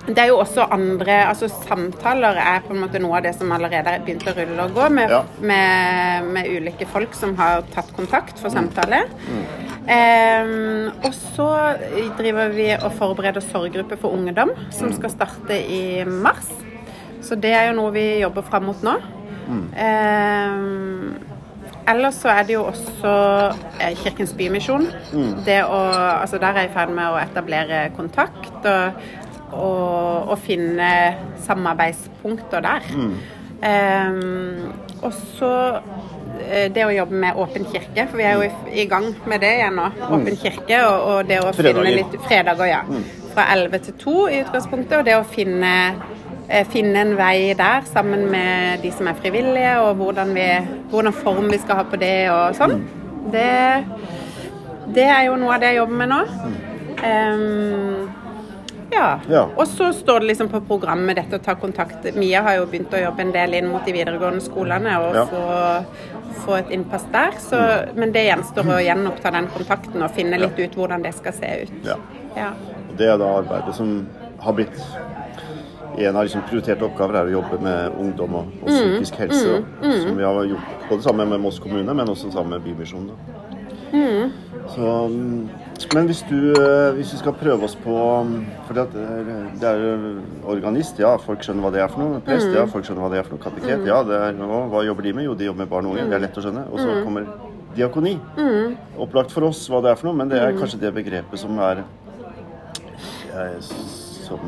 det 0.07 0.21
er 0.23 0.29
jo 0.31 0.37
også 0.39 0.69
andre 0.71 1.15
altså 1.27 1.49
Samtaler 1.51 2.37
er 2.39 2.61
på 2.63 2.71
en 2.71 2.79
måte 2.85 3.01
noe 3.03 3.17
av 3.19 3.25
det 3.25 3.33
som 3.35 3.51
allerede 3.51 3.91
er 3.91 4.05
begynt 4.07 4.23
å 4.31 4.35
rulle 4.37 4.67
og 4.69 4.77
gå, 4.77 4.85
med, 4.95 5.11
Ja. 5.11 5.25
med, 5.41 6.29
med 6.37 6.47
ulike 6.47 6.87
folk 6.87 7.15
som 7.19 7.35
har 7.41 7.65
tatt 7.75 7.91
kontakt 7.97 8.39
for 8.39 8.55
samtale. 8.55 9.01
Eh, 9.91 10.53
og 11.03 11.11
så 11.15 11.49
driver 12.21 12.55
vi 12.55 12.69
og 12.77 12.93
forbereder 13.01 13.43
sorggruppe 13.43 13.99
for 13.99 14.15
ungdom, 14.15 14.51
som 14.71 14.93
skal 14.95 15.11
starte 15.11 15.59
i 15.59 16.05
mars. 16.07 16.53
Så 17.27 17.35
det 17.35 17.51
er 17.59 17.73
jo 17.73 17.77
noe 17.81 17.91
vi 17.91 18.07
jobber 18.21 18.47
fram 18.47 18.71
mot 18.71 18.83
nå. 18.87 18.95
Eh, 19.75 20.57
Ellers 21.89 22.15
så 22.19 22.29
er 22.33 22.43
det 22.49 22.57
jo 22.57 22.65
også 22.67 23.13
eh, 23.81 23.93
Kirkens 24.03 24.33
Bymisjon. 24.35 24.89
Det 25.47 25.61
å, 25.65 25.79
altså 26.23 26.41
der 26.43 26.51
er 26.57 26.65
jeg 26.67 26.73
i 26.73 26.75
ferd 26.75 26.91
med 26.97 27.13
å 27.15 27.21
etablere 27.21 27.85
kontakt 27.97 28.67
og, 28.67 28.99
og, 29.53 30.33
og 30.33 30.39
finne 30.43 30.89
samarbeidspunkter 31.47 32.65
der. 32.67 32.89
Ehm, 33.67 34.73
og 35.03 35.13
så 35.39 35.53
eh, 36.51 36.67
det 36.75 36.85
å 36.85 36.93
jobbe 36.93 37.21
med 37.23 37.39
Åpen 37.41 37.65
kirke, 37.71 38.09
for 38.11 38.19
vi 38.21 38.27
er 38.29 38.35
jo 38.41 38.49
i, 38.49 38.83
i 38.83 38.89
gang 38.91 39.07
med 39.29 39.41
det 39.45 39.55
igjen 39.61 39.79
nå. 39.79 39.87
Åpen 40.11 40.37
kirke 40.43 40.83
og, 40.89 41.07
og 41.13 41.31
det 41.31 41.39
å 41.45 41.53
Fredager. 41.55 41.87
finne 41.87 41.95
litt 42.01 42.19
Fredager, 42.27 42.73
ja. 42.73 42.83
Fra 43.37 43.47
11 43.53 43.79
til 43.87 43.99
2 44.01 44.17
i 44.33 44.43
utgangspunktet. 44.43 44.99
Og 44.99 45.05
det 45.09 45.17
å 45.21 45.25
finne 45.29 45.73
finne 46.71 47.01
en 47.03 47.17
vei 47.19 47.55
der 47.59 47.87
sammen 47.91 48.27
med 48.31 48.83
de 48.85 48.93
som 48.95 49.09
er 49.11 49.19
frivillige, 49.19 49.73
og 49.83 49.97
hvordan, 49.99 50.35
vi, 50.37 50.47
hvordan 50.93 51.13
form 51.13 51.51
vi 51.51 51.59
skal 51.59 51.81
ha 51.81 51.87
på 51.91 51.99
det 52.01 52.15
og 52.31 52.55
sånn. 52.59 52.85
Det, 53.33 53.49
det 54.95 55.09
er 55.11 55.25
jo 55.27 55.35
noe 55.41 55.57
av 55.57 55.65
det 55.65 55.73
jeg 55.73 55.81
jobber 55.81 55.99
med 56.05 56.13
nå. 56.13 56.21
Um, 57.03 58.09
ja. 58.93 59.09
Ja. 59.29 59.43
Og 59.59 59.67
så 59.69 59.91
står 59.93 60.23
det 60.23 60.31
liksom 60.31 60.49
på 60.53 60.61
programmet 60.69 61.19
dette 61.19 61.41
å 61.41 61.43
ta 61.43 61.57
kontakt. 61.59 62.07
Mia 62.17 62.43
har 62.47 62.61
jo 62.61 62.69
begynt 62.71 62.95
å 62.95 63.01
jobbe 63.03 63.25
en 63.27 63.33
del 63.35 63.59
inn 63.59 63.67
mot 63.73 63.85
de 63.85 63.93
videregående 63.97 64.45
skolene 64.45 64.95
og 65.03 65.19
Ja. 65.19 65.25
få, 65.27 65.43
få 66.45 66.55
et 66.61 66.71
innpass 66.71 67.05
der. 67.13 67.35
Så, 67.43 67.59
men 67.99 68.13
det 68.15 68.27
gjenstår 68.29 68.71
å 68.77 68.79
gjenoppta 68.87 69.35
den 69.35 69.51
kontakten 69.57 70.03
og 70.07 70.15
finne 70.15 70.39
litt 70.39 70.59
ut 70.59 70.79
hvordan 70.79 71.03
det 71.03 71.15
skal 71.19 71.35
se 71.37 71.53
ut. 71.67 71.75
Ja. 71.85 71.99
Ja. 72.37 72.53
Det 72.97 73.11
er 73.11 73.19
da 73.21 73.35
arbeidet 73.43 73.75
som 73.77 74.07
har 74.41 74.53
blitt 74.57 74.79
en 75.97 76.17
av 76.17 76.27
liksom 76.27 76.45
prioriterte 76.49 76.85
oppgaver 76.85 77.21
er 77.21 77.31
å 77.31 77.37
jobbe 77.39 77.59
med 77.65 78.01
ungdom 78.03 78.35
og, 78.41 78.55
og 78.63 78.69
psykisk 78.69 79.21
helse. 79.23 79.61
da, 79.81 79.93
Som 80.03 80.19
vi 80.19 80.27
har 80.27 80.43
gjort 80.53 80.89
både 80.91 81.07
sammen 81.09 81.31
med 81.33 81.41
Moss 81.41 81.61
kommune, 81.63 81.95
men 81.95 82.13
også 82.13 82.33
sammen 82.35 82.57
med 82.57 82.67
Bymisjonen. 82.67 83.17
Mm. 83.93 84.33
Så 84.75 84.83
mm, 85.09 85.49
Men 85.95 86.09
hvis 86.11 86.25
du, 86.29 86.53
eh, 86.53 86.95
hvis 86.97 87.13
vi 87.15 87.19
skal 87.21 87.33
prøve 87.39 87.65
oss 87.65 87.77
på 87.79 87.97
For 88.67 88.75
det, 88.75 88.87
det 89.61 89.69
er 89.69 89.85
organist, 90.45 90.99
ja, 90.99 91.15
folk 91.23 91.45
skjønner 91.45 91.67
hva 91.67 91.73
det 91.75 91.83
er 91.85 91.93
for 91.93 92.03
noe. 92.03 92.23
Prest, 92.27 92.49
ja, 92.55 92.65
folk 92.71 92.89
skjønner 92.89 93.07
hva 93.07 93.13
det 93.15 93.21
er 93.21 93.29
for 93.29 93.37
noe. 93.37 93.45
Kateket, 93.45 93.87
ja. 93.89 94.01
Det 94.07 94.17
er, 94.17 94.41
og 94.47 94.73
hva 94.73 94.83
jobber 94.87 95.07
de 95.07 95.13
med? 95.17 95.29
Jo, 95.29 95.37
de 95.39 95.49
jobber 95.49 95.65
med 95.65 95.71
barn 95.73 95.89
og 95.89 95.97
unge. 95.97 96.09
Det 96.11 96.19
er 96.19 96.25
lett 96.27 96.41
å 96.41 96.45
skjønne. 96.45 96.67
Og 96.73 96.83
så 96.83 96.97
kommer 97.05 97.29
diakoni. 97.77 98.17
Opplagt 99.07 99.35
for 99.35 99.49
oss 99.49 99.67
hva 99.71 99.83
det 99.85 99.93
er 99.93 100.01
for 100.01 100.11
noe, 100.11 100.19
men 100.19 100.33
det 100.33 100.41
er 100.43 100.57
kanskje 100.57 100.83
det 100.83 100.95
begrepet 100.97 101.41
som 101.41 101.61
er, 101.63 101.85
er 103.37 103.61
Som 104.27 104.43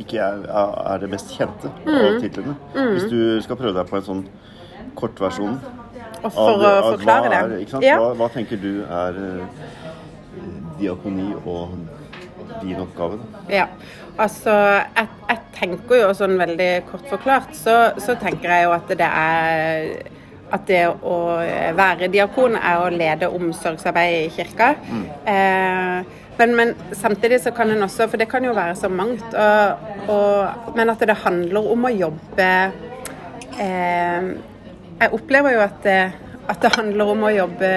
ikke 0.00 0.20
er, 0.22 0.44
er 0.48 1.02
det 1.02 1.10
mest 1.12 1.32
kjente 1.36 1.70
av 1.70 2.18
titlene. 2.22 2.56
Hvis 2.74 3.08
du 3.10 3.18
skal 3.44 3.58
prøve 3.60 3.76
deg 3.78 3.90
på 3.90 3.98
en 4.00 4.06
sånn 4.08 4.22
kortversjon 4.94 5.56
Og 6.24 6.30
for 6.32 6.62
å 6.62 6.72
forklare 6.94 7.30
hva 7.30 7.40
er, 7.40 7.52
det. 7.52 7.82
Ja. 7.84 7.98
Hva, 8.00 8.12
hva 8.18 8.28
tenker 8.32 8.60
du 8.62 8.84
er 8.84 9.18
øh, 9.20 9.66
diakoni 10.78 11.32
og 11.44 11.74
din 12.62 12.80
oppgave? 12.80 13.18
Da? 13.20 13.42
Ja, 13.52 13.66
altså 14.16 14.54
jeg, 14.54 15.08
jeg 15.28 15.40
tenker 15.58 16.02
jo 16.04 16.10
sånn 16.16 16.36
veldig 16.40 16.70
kort 16.88 17.06
forklart, 17.10 17.54
så, 17.58 17.78
så 18.00 18.16
tenker 18.20 18.54
jeg 18.54 18.68
jo 18.68 18.74
at 18.76 18.94
det 19.00 19.10
er 19.10 19.88
at 20.54 20.66
det 20.68 20.82
å 20.86 21.16
være 21.74 22.08
diakon 22.12 22.54
er 22.58 22.82
å 22.82 22.90
lede 22.92 23.30
omsorgsarbeid 23.32 24.18
i 24.20 24.32
kirka. 24.34 24.74
Eh, 25.26 26.12
men, 26.38 26.56
men 26.58 26.74
samtidig 26.92 27.40
så 27.44 27.50
kan 27.54 27.70
en 27.70 27.82
også, 27.86 28.08
for 28.10 28.16
det 28.20 28.28
kan 28.30 28.44
jo 28.44 28.52
være 28.56 28.74
så 28.76 28.88
mangt, 28.90 29.34
og, 29.34 29.86
og, 30.10 30.74
men 30.76 30.90
at 30.90 31.00
det 31.06 31.16
handler 31.24 31.70
om 31.72 31.86
å 31.86 31.92
jobbe 31.94 32.50
eh, 33.60 34.28
Jeg 35.00 35.10
opplever 35.12 35.56
jo 35.56 35.62
at 35.64 35.80
det, 35.84 35.98
at 36.44 36.60
det 36.60 36.70
handler 36.76 37.08
om 37.08 37.22
å 37.24 37.30
jobbe 37.32 37.68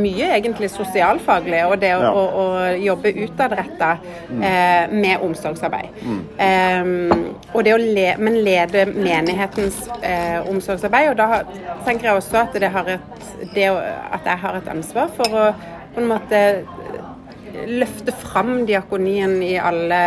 mye 0.00 0.30
egentlig 0.38 0.70
sosialfaglig, 0.72 1.58
og 1.68 1.74
det 1.82 1.90
å, 1.96 2.00
Ja. 2.06 2.12
å, 2.16 2.22
å 2.40 2.70
jobbe 2.80 3.12
utadretta 3.26 3.90
eh, 4.32 4.86
med 4.94 5.20
omsorgsarbeid. 5.26 6.00
Eh, 6.40 6.88
og 7.52 7.64
det 7.66 7.74
å 7.76 7.80
le, 7.82 8.06
men 8.18 8.38
lede 8.46 8.86
menighetens 8.94 9.82
eh, 10.00 10.40
omsorgsarbeid. 10.48 11.10
Og 11.12 11.20
da 11.20 11.42
tenker 11.86 12.08
jeg 12.10 12.22
også 12.22 12.40
at, 12.46 12.56
det 12.64 12.72
har 12.74 12.90
et, 12.96 13.22
det 13.54 13.68
at 13.68 14.24
jeg 14.32 14.42
har 14.46 14.58
et 14.62 14.72
ansvar 14.72 15.12
for 15.18 15.40
å 15.44 15.46
på 15.96 16.02
en 16.02 16.10
måte 16.10 16.40
løfte 17.66 18.12
fram 18.12 18.64
diakonien 18.68 19.38
i 19.42 19.54
alle 19.58 19.98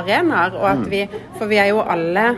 arenaer. 0.00 0.56
Og 0.58 0.68
at 0.70 0.84
vi, 0.90 1.04
for 1.38 1.50
vi 1.50 1.60
er 1.62 1.70
jo 1.72 1.82
alle, 1.84 2.28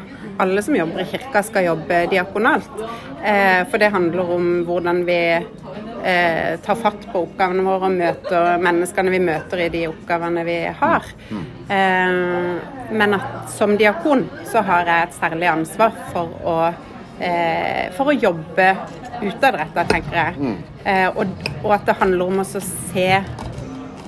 alle 0.42 0.64
som 0.64 0.76
jobber 0.76 1.04
i 1.04 1.08
kirka 1.12 1.42
skal 1.46 1.68
jobbe 1.70 2.04
diakonalt. 2.12 2.82
Eh, 3.24 3.64
for 3.70 3.80
det 3.82 3.92
handler 3.94 4.34
om 4.36 4.50
hvordan 4.68 5.02
vi 5.08 5.20
eh, 5.34 6.52
tar 6.64 6.78
fatt 6.78 7.08
på 7.12 7.24
oppgavene 7.26 7.64
våre 7.66 7.88
og 7.90 7.96
møter 7.96 8.60
menneskene 8.62 9.14
vi 9.14 9.22
møter 9.22 9.64
i 9.64 9.70
de 9.74 9.86
oppgavene 9.90 10.44
vi 10.46 10.58
har. 10.82 11.08
Eh, 11.32 12.20
men 12.90 13.18
at 13.18 13.50
som 13.52 13.74
diakon 13.76 14.28
så 14.48 14.62
har 14.64 14.88
jeg 14.88 15.08
et 15.08 15.18
særlig 15.18 15.50
ansvar 15.50 15.92
for 16.12 16.38
å, 16.44 16.56
eh, 17.20 17.90
for 17.96 18.12
å 18.12 18.16
jobbe 18.16 18.70
utadretta, 19.18 19.84
tenker 19.90 20.14
jeg. 20.20 20.54
Eh, 20.84 21.08
og, 21.10 21.26
og 21.64 21.74
at 21.74 21.88
det 21.88 21.98
handler 22.00 22.30
om 22.30 22.42
å 22.44 22.46
se 22.46 23.10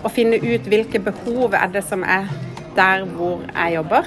og 0.05 0.11
finne 0.15 0.39
ut 0.41 0.69
hvilke 0.71 1.01
behov 1.05 1.55
er 1.59 1.73
det 1.75 1.83
som 1.85 2.03
er 2.03 2.29
der 2.77 3.05
hvor 3.05 3.43
jeg 3.51 3.75
jobber. 3.75 4.07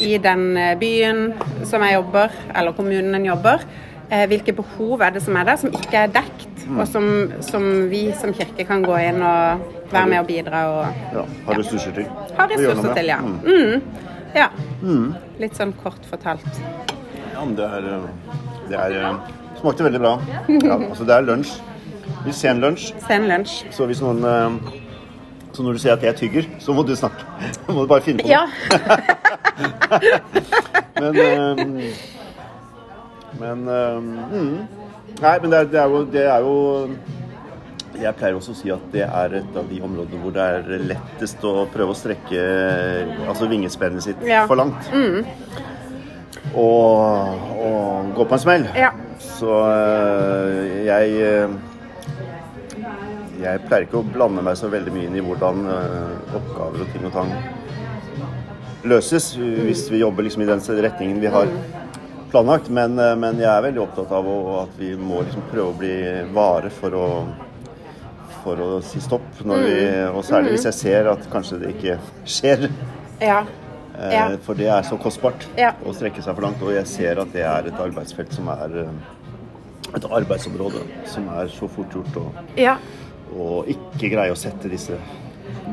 I 0.00 0.18
den 0.22 0.56
eh, 0.56 0.74
byen 0.78 1.32
som 1.64 1.82
jeg 1.82 1.94
jobber, 1.96 2.28
eller 2.54 2.72
kommunen 2.76 3.14
en 3.14 3.26
jobber. 3.26 3.64
Eh, 4.12 4.26
hvilke 4.28 4.52
behov 4.52 5.00
er 5.00 5.10
det 5.16 5.22
som 5.24 5.36
er 5.40 5.48
der, 5.48 5.56
som 5.56 5.72
ikke 5.72 5.96
er 6.04 6.10
dekt, 6.12 6.66
og 6.78 6.86
som, 6.88 7.06
som 7.40 7.64
vi 7.90 8.10
som 8.20 8.34
kirke 8.36 8.66
kan 8.68 8.84
gå 8.84 8.96
inn 9.00 9.22
og 9.24 9.64
være 9.92 10.06
med 10.08 10.20
og 10.20 10.26
bidra 10.28 10.60
og 10.68 11.00
Ja, 11.16 11.24
har 11.46 11.58
ressurser 11.58 11.94
til. 11.96 12.06
ha 12.36 12.46
å 12.46 12.48
gjøre 12.52 12.76
noe 12.76 12.76
ressurser 12.76 12.94
til, 13.00 13.08
ja. 13.08 13.18
Mm. 13.18 13.38
Mm. 13.48 13.82
ja. 14.36 14.48
Litt 15.40 15.56
sånn 15.58 15.72
kort 15.82 16.04
fortalt. 16.10 16.60
Ja, 17.32 17.40
men 17.40 17.56
det 17.56 17.64
er, 17.66 17.88
øh, 17.96 18.06
det 18.68 18.78
er 18.78 19.16
Smakte 19.62 19.84
veldig 19.86 20.00
bra. 20.02 20.14
Ja, 20.68 20.76
altså 20.76 21.04
det 21.08 21.16
er 21.16 21.26
lunsj. 21.26 21.56
Sen 22.34 22.60
lunsj. 22.62 22.92
Sen 23.06 23.28
lunsj. 23.30 23.62
Så 23.74 23.86
hvis 23.88 24.00
noen 24.02 24.22
Så 25.52 25.62
når 25.62 25.76
du 25.76 25.82
sier 25.82 25.92
at 25.96 26.04
jeg 26.06 26.16
tygger, 26.16 26.46
så 26.62 26.72
må 26.76 26.82
du 26.88 26.94
snakke. 26.96 27.24
må 27.68 27.82
du 27.84 27.90
bare 27.90 28.04
finne 28.04 28.24
på 28.24 28.28
noe. 28.28 28.34
Ja. 28.34 28.44
Men 31.02 31.18
um, 31.18 31.80
Men 33.40 33.58
um, 33.68 34.08
mm. 34.32 34.56
Nei, 35.22 35.32
men 35.42 35.50
det 35.52 35.58
er, 35.58 35.66
det 35.72 35.78
er 35.80 35.88
jo 35.92 35.98
Det 36.12 36.22
er 36.24 36.38
jo 36.46 36.54
jeg 38.02 38.16
pleier 38.18 38.34
også 38.34 38.54
å 38.54 38.56
si 38.56 38.70
at 38.72 38.84
det 38.90 39.02
er 39.04 39.34
et 39.42 39.56
av 39.58 39.66
de 39.68 39.78
områdene 39.84 40.20
hvor 40.22 40.32
det 40.34 40.42
er 40.42 40.84
lettest 40.90 41.42
å 41.46 41.66
prøve 41.70 41.92
å 41.92 41.98
strekke 41.98 42.40
altså 43.28 43.46
vingespennet 43.50 44.02
sitt 44.06 44.22
Ja. 44.26 44.46
for 44.48 44.58
langt. 44.58 44.88
Og, 46.56 46.96
og 47.62 48.10
gå 48.16 48.24
på 48.24 48.34
en 48.38 48.42
smell. 48.42 48.64
Ja. 48.74 48.90
Så 49.22 49.52
øh, 49.52 50.56
jeg 50.88 51.20
Jeg 53.42 53.62
pleier 53.66 53.86
ikke 53.86 54.00
å 54.00 54.06
blande 54.06 54.42
meg 54.46 54.56
så 54.60 54.70
veldig 54.72 54.92
mye 54.94 55.08
inn 55.10 55.18
i 55.18 55.24
hvordan 55.24 55.64
øh, 55.66 56.34
oppgaver 56.38 56.84
og 56.84 56.92
ting 56.94 57.06
og 57.08 57.14
tang 57.16 57.32
løses, 58.88 59.32
hvis 59.38 59.84
vi 59.92 60.00
jobber 60.02 60.26
liksom 60.26 60.42
i 60.42 60.48
den 60.48 60.62
retningen 60.86 61.20
vi 61.22 61.30
har 61.30 61.50
planlagt. 62.32 62.70
Men, 62.70 62.98
øh, 62.98 63.14
men 63.18 63.40
jeg 63.42 63.50
er 63.52 63.64
veldig 63.68 63.82
opptatt 63.84 64.12
av 64.14 64.28
å, 64.28 64.38
at 64.64 64.76
vi 64.78 64.94
må 64.98 65.22
liksom 65.26 65.48
prøve 65.50 65.70
å 65.72 65.78
bli 65.78 65.96
vare 66.34 66.70
for 66.70 66.98
å 66.98 67.08
for 68.42 68.58
å 68.58 68.68
si 68.82 68.98
stopp, 68.98 69.42
når 69.46 69.60
vi, 69.62 69.74
og 70.10 70.24
særlig 70.26 70.56
hvis 70.56 70.64
jeg 70.66 70.74
ser 70.74 71.10
at 71.12 71.28
kanskje 71.30 71.60
det 71.62 71.68
ikke 71.76 71.98
skjer. 72.26 72.64
Ja. 73.22 73.44
Eh, 73.94 74.12
Ja. 74.12 74.24
For 74.42 74.58
det 74.58 74.66
er 74.66 74.82
så 74.82 74.96
kostbart 74.98 75.46
Ja. 75.56 75.74
å 75.86 75.94
strekke 75.94 76.22
seg 76.22 76.34
for 76.34 76.42
langt. 76.42 76.62
Og 76.62 76.72
jeg 76.74 76.86
ser 76.86 77.20
at 77.22 77.32
det 77.32 77.44
er 77.46 77.68
et 77.68 77.78
arbeidsfelt 77.78 78.32
som 78.34 78.48
er 78.48 78.76
eh, 78.82 79.94
et 79.94 80.04
arbeidsområde 80.10 80.82
som 81.06 81.28
er 81.28 81.46
så 81.52 81.68
fort 81.68 81.92
gjort 81.94 82.16
Og, 82.16 82.32
ja. 82.56 82.76
Å 83.38 83.64
ikke 83.66 84.10
greie 84.12 84.32
å 84.32 84.36
sette 84.38 84.68
disse 84.68 84.98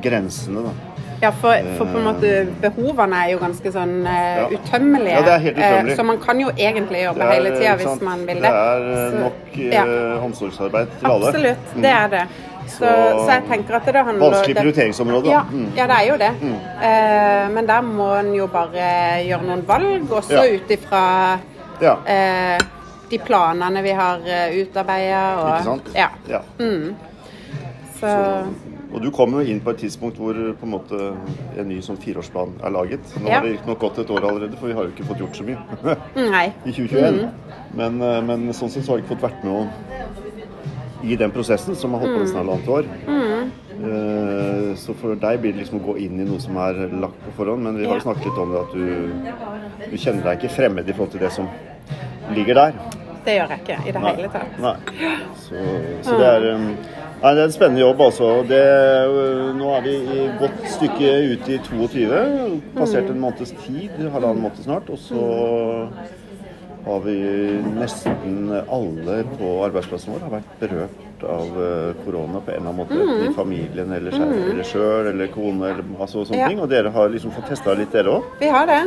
grensene. 0.02 0.64
Da. 0.64 0.72
Ja, 1.22 1.32
for, 1.36 1.52
for 1.76 1.90
på 1.92 2.00
en 2.00 2.06
måte 2.06 2.30
behovene 2.64 3.18
er 3.26 3.32
jo 3.34 3.40
ganske 3.42 3.72
sånn 3.76 3.96
uh, 4.08 4.20
Ja. 4.40 4.46
utømmelige. 4.56 5.16
Ja, 5.18 5.22
det 5.26 5.34
er 5.34 5.42
helt 5.48 5.58
utømmelig. 5.58 5.92
Uh, 5.92 5.98
så 6.00 6.06
man 6.08 6.20
kan 6.24 6.40
jo 6.40 6.52
egentlig 6.56 7.02
jobbe 7.04 7.26
er, 7.26 7.34
hele 7.34 7.50
tida 7.58 7.74
hvis 7.82 8.06
man 8.08 8.22
vil 8.28 8.40
det. 8.40 8.44
Det 8.46 8.62
er 8.62 8.86
eh, 8.92 9.10
Så- 9.10 9.24
nok 9.26 9.58
uh, 9.58 9.66
ja, 9.74 9.84
omsorgsarbeid 10.30 10.94
til 11.00 11.10
alle. 11.12 11.28
absolutt. 11.34 11.74
Mm. 11.76 11.82
Det 11.84 11.92
er 11.98 12.08
det. 12.14 12.24
Så, 12.70 12.86
Så- 12.86 13.28
jeg 13.34 13.44
tenker 13.50 13.76
at 13.76 13.86
det 13.86 14.06
handler 14.06 14.30
Vanskelig 14.32 14.56
prioriteringsområde. 14.62 15.30
Ja, 15.34 15.42
Mm. 15.52 15.68
ja, 15.76 15.88
det 15.88 15.96
er 16.00 16.08
jo 16.08 16.18
det. 16.18 16.32
Eh, 16.88 17.50
men 17.52 17.66
der 17.68 17.82
må 17.82 18.10
en 18.20 18.34
jo 18.36 18.48
bare 18.48 18.88
gjøre 19.26 19.44
noen 19.44 19.66
valg, 19.68 20.10
også 20.12 20.34
Ja. 20.40 20.56
ut 20.56 20.70
ifra 20.72 21.40
Ja. 21.82 21.98
eh, 22.08 22.58
de 23.10 23.18
planene 23.18 23.82
vi 23.84 23.90
har 23.92 24.20
uh, 24.22 24.56
utarbeida. 24.62 25.22
Ikke 25.58 25.64
sant? 25.64 25.88
Ja. 25.96 26.10
Ja. 26.30 26.42
Så, 28.00 28.12
Og 28.94 29.02
du 29.04 29.12
kom 29.12 29.34
jo 29.38 29.40
inn 29.46 29.60
på 29.62 29.70
et 29.70 29.78
tidspunkt 29.84 30.18
hvor 30.18 30.34
på 30.34 30.66
en 30.66 30.72
måte 30.72 31.00
en 31.60 31.68
ny 31.70 31.78
sånn 31.86 31.98
fireårsplan 32.02 32.56
er 32.64 32.72
laget. 32.74 33.00
Nå 33.22 33.28
Ja. 33.28 33.36
har 33.36 33.46
det 33.46 33.52
riktignok 33.58 33.80
gått 33.80 34.00
et 34.00 34.10
år 34.10 34.24
allerede, 34.30 34.58
for 34.58 34.68
vi 34.68 34.74
har 34.74 34.84
jo 34.88 34.90
ikke 34.96 35.06
fått 35.06 35.20
gjort 35.20 35.36
så 35.36 35.44
mye 35.46 36.30
nei. 36.32 36.46
i 36.66 36.72
2021. 36.72 37.30
Men, 37.76 38.02
eh, 38.02 38.22
men 38.22 38.48
sånn 38.54 38.70
sett 38.72 38.84
så 38.86 38.92
har 38.94 38.98
vi 38.98 39.04
ikke 39.04 39.16
fått 39.18 39.28
vært 39.32 39.44
med 39.44 39.70
i 41.04 41.16
den 41.16 41.32
prosessen, 41.32 41.76
som 41.76 41.94
har 41.94 42.00
holdt 42.02 42.16
på 42.18 42.24
nesten 42.26 42.42
halvannet 42.42 42.68
år. 42.68 42.86
Eh, 43.80 44.76
Så 44.76 44.94
for 44.96 45.16
deg 45.16 45.40
blir 45.42 45.54
det 45.54 45.62
liksom 45.64 45.80
å 45.80 45.86
gå 45.94 45.98
inn 46.00 46.20
i 46.20 46.26
noe 46.28 46.40
som 46.40 46.58
er 46.58 46.74
lagt 47.00 47.20
på 47.26 47.32
forhånd. 47.38 47.64
Men 47.64 47.78
vi 47.78 47.86
har 47.86 47.96
jo 48.00 48.04
snakket 48.04 48.26
litt 48.26 48.38
om 48.42 48.52
det 48.52 48.60
at 48.60 48.74
du, 48.74 49.92
du 49.92 49.98
kjenner 49.98 50.24
deg 50.24 50.40
ikke 50.42 50.52
fremmed 50.56 50.90
i 50.90 50.94
forhold 50.94 51.12
til 51.12 51.20
det 51.24 51.32
som 51.32 51.48
ligger 52.36 52.56
der. 52.56 52.74
Det 53.26 53.36
gjør 53.36 53.52
jeg 53.54 53.60
ikke 53.66 53.78
i 53.90 53.92
det 53.96 54.02
hele 54.06 54.30
tatt. 54.34 54.60
Nei. 54.64 54.76
Så, 55.44 55.64
så 56.08 56.18
det 56.20 56.28
er 56.30 56.48
um, 56.56 56.70
Nei, 57.20 57.34
det 57.36 57.42
er 57.42 57.50
en 57.50 57.52
spennende 57.52 57.82
jobb, 57.82 58.00
altså. 58.06 58.28
Det, 58.48 58.60
øh, 59.12 59.50
nå 59.58 59.74
er 59.76 59.82
vi 59.84 59.96
i 60.00 60.20
et 60.24 60.38
godt 60.40 60.62
stykke 60.72 61.10
ute 61.34 61.52
i 61.52 61.58
22. 61.66 62.22
Passert 62.78 63.10
en 63.12 63.20
måneds 63.20 63.52
tid, 63.66 63.98
halvannen 64.14 64.40
måned 64.46 64.64
snart. 64.64 64.88
Og 64.88 65.02
så 65.04 65.26
har 66.86 67.00
vi 67.04 67.18
nesten 67.76 68.48
alle 68.56 69.20
på 69.36 69.52
arbeidsplassen 69.68 70.16
vår 70.16 70.24
har 70.30 70.36
vært 70.38 70.54
berørt 70.62 71.26
av 71.28 71.58
øh, 71.60 71.90
korona 72.06 72.40
på 72.40 72.54
en 72.54 72.62
eller 72.62 72.72
annen 72.72 72.80
måte. 72.86 72.96
Mm. 73.04 73.26
I 73.28 73.34
familien 73.36 73.92
eller 74.00 74.16
eller 74.16 74.64
sjøl 74.72 75.12
eller 75.12 75.34
kone 75.34 75.74
eller 75.74 75.84
altså, 76.00 76.24
sånne 76.24 76.40
Ja. 76.40 76.48
ting. 76.48 76.64
Og 76.64 76.72
dere 76.72 76.96
har 76.96 77.12
liksom 77.12 77.36
fått 77.36 77.52
testa 77.52 77.76
litt, 77.76 77.92
dere 77.92 78.16
òg? 78.16 78.32
Vi 78.40 78.48
har 78.48 78.66
det. 78.72 78.86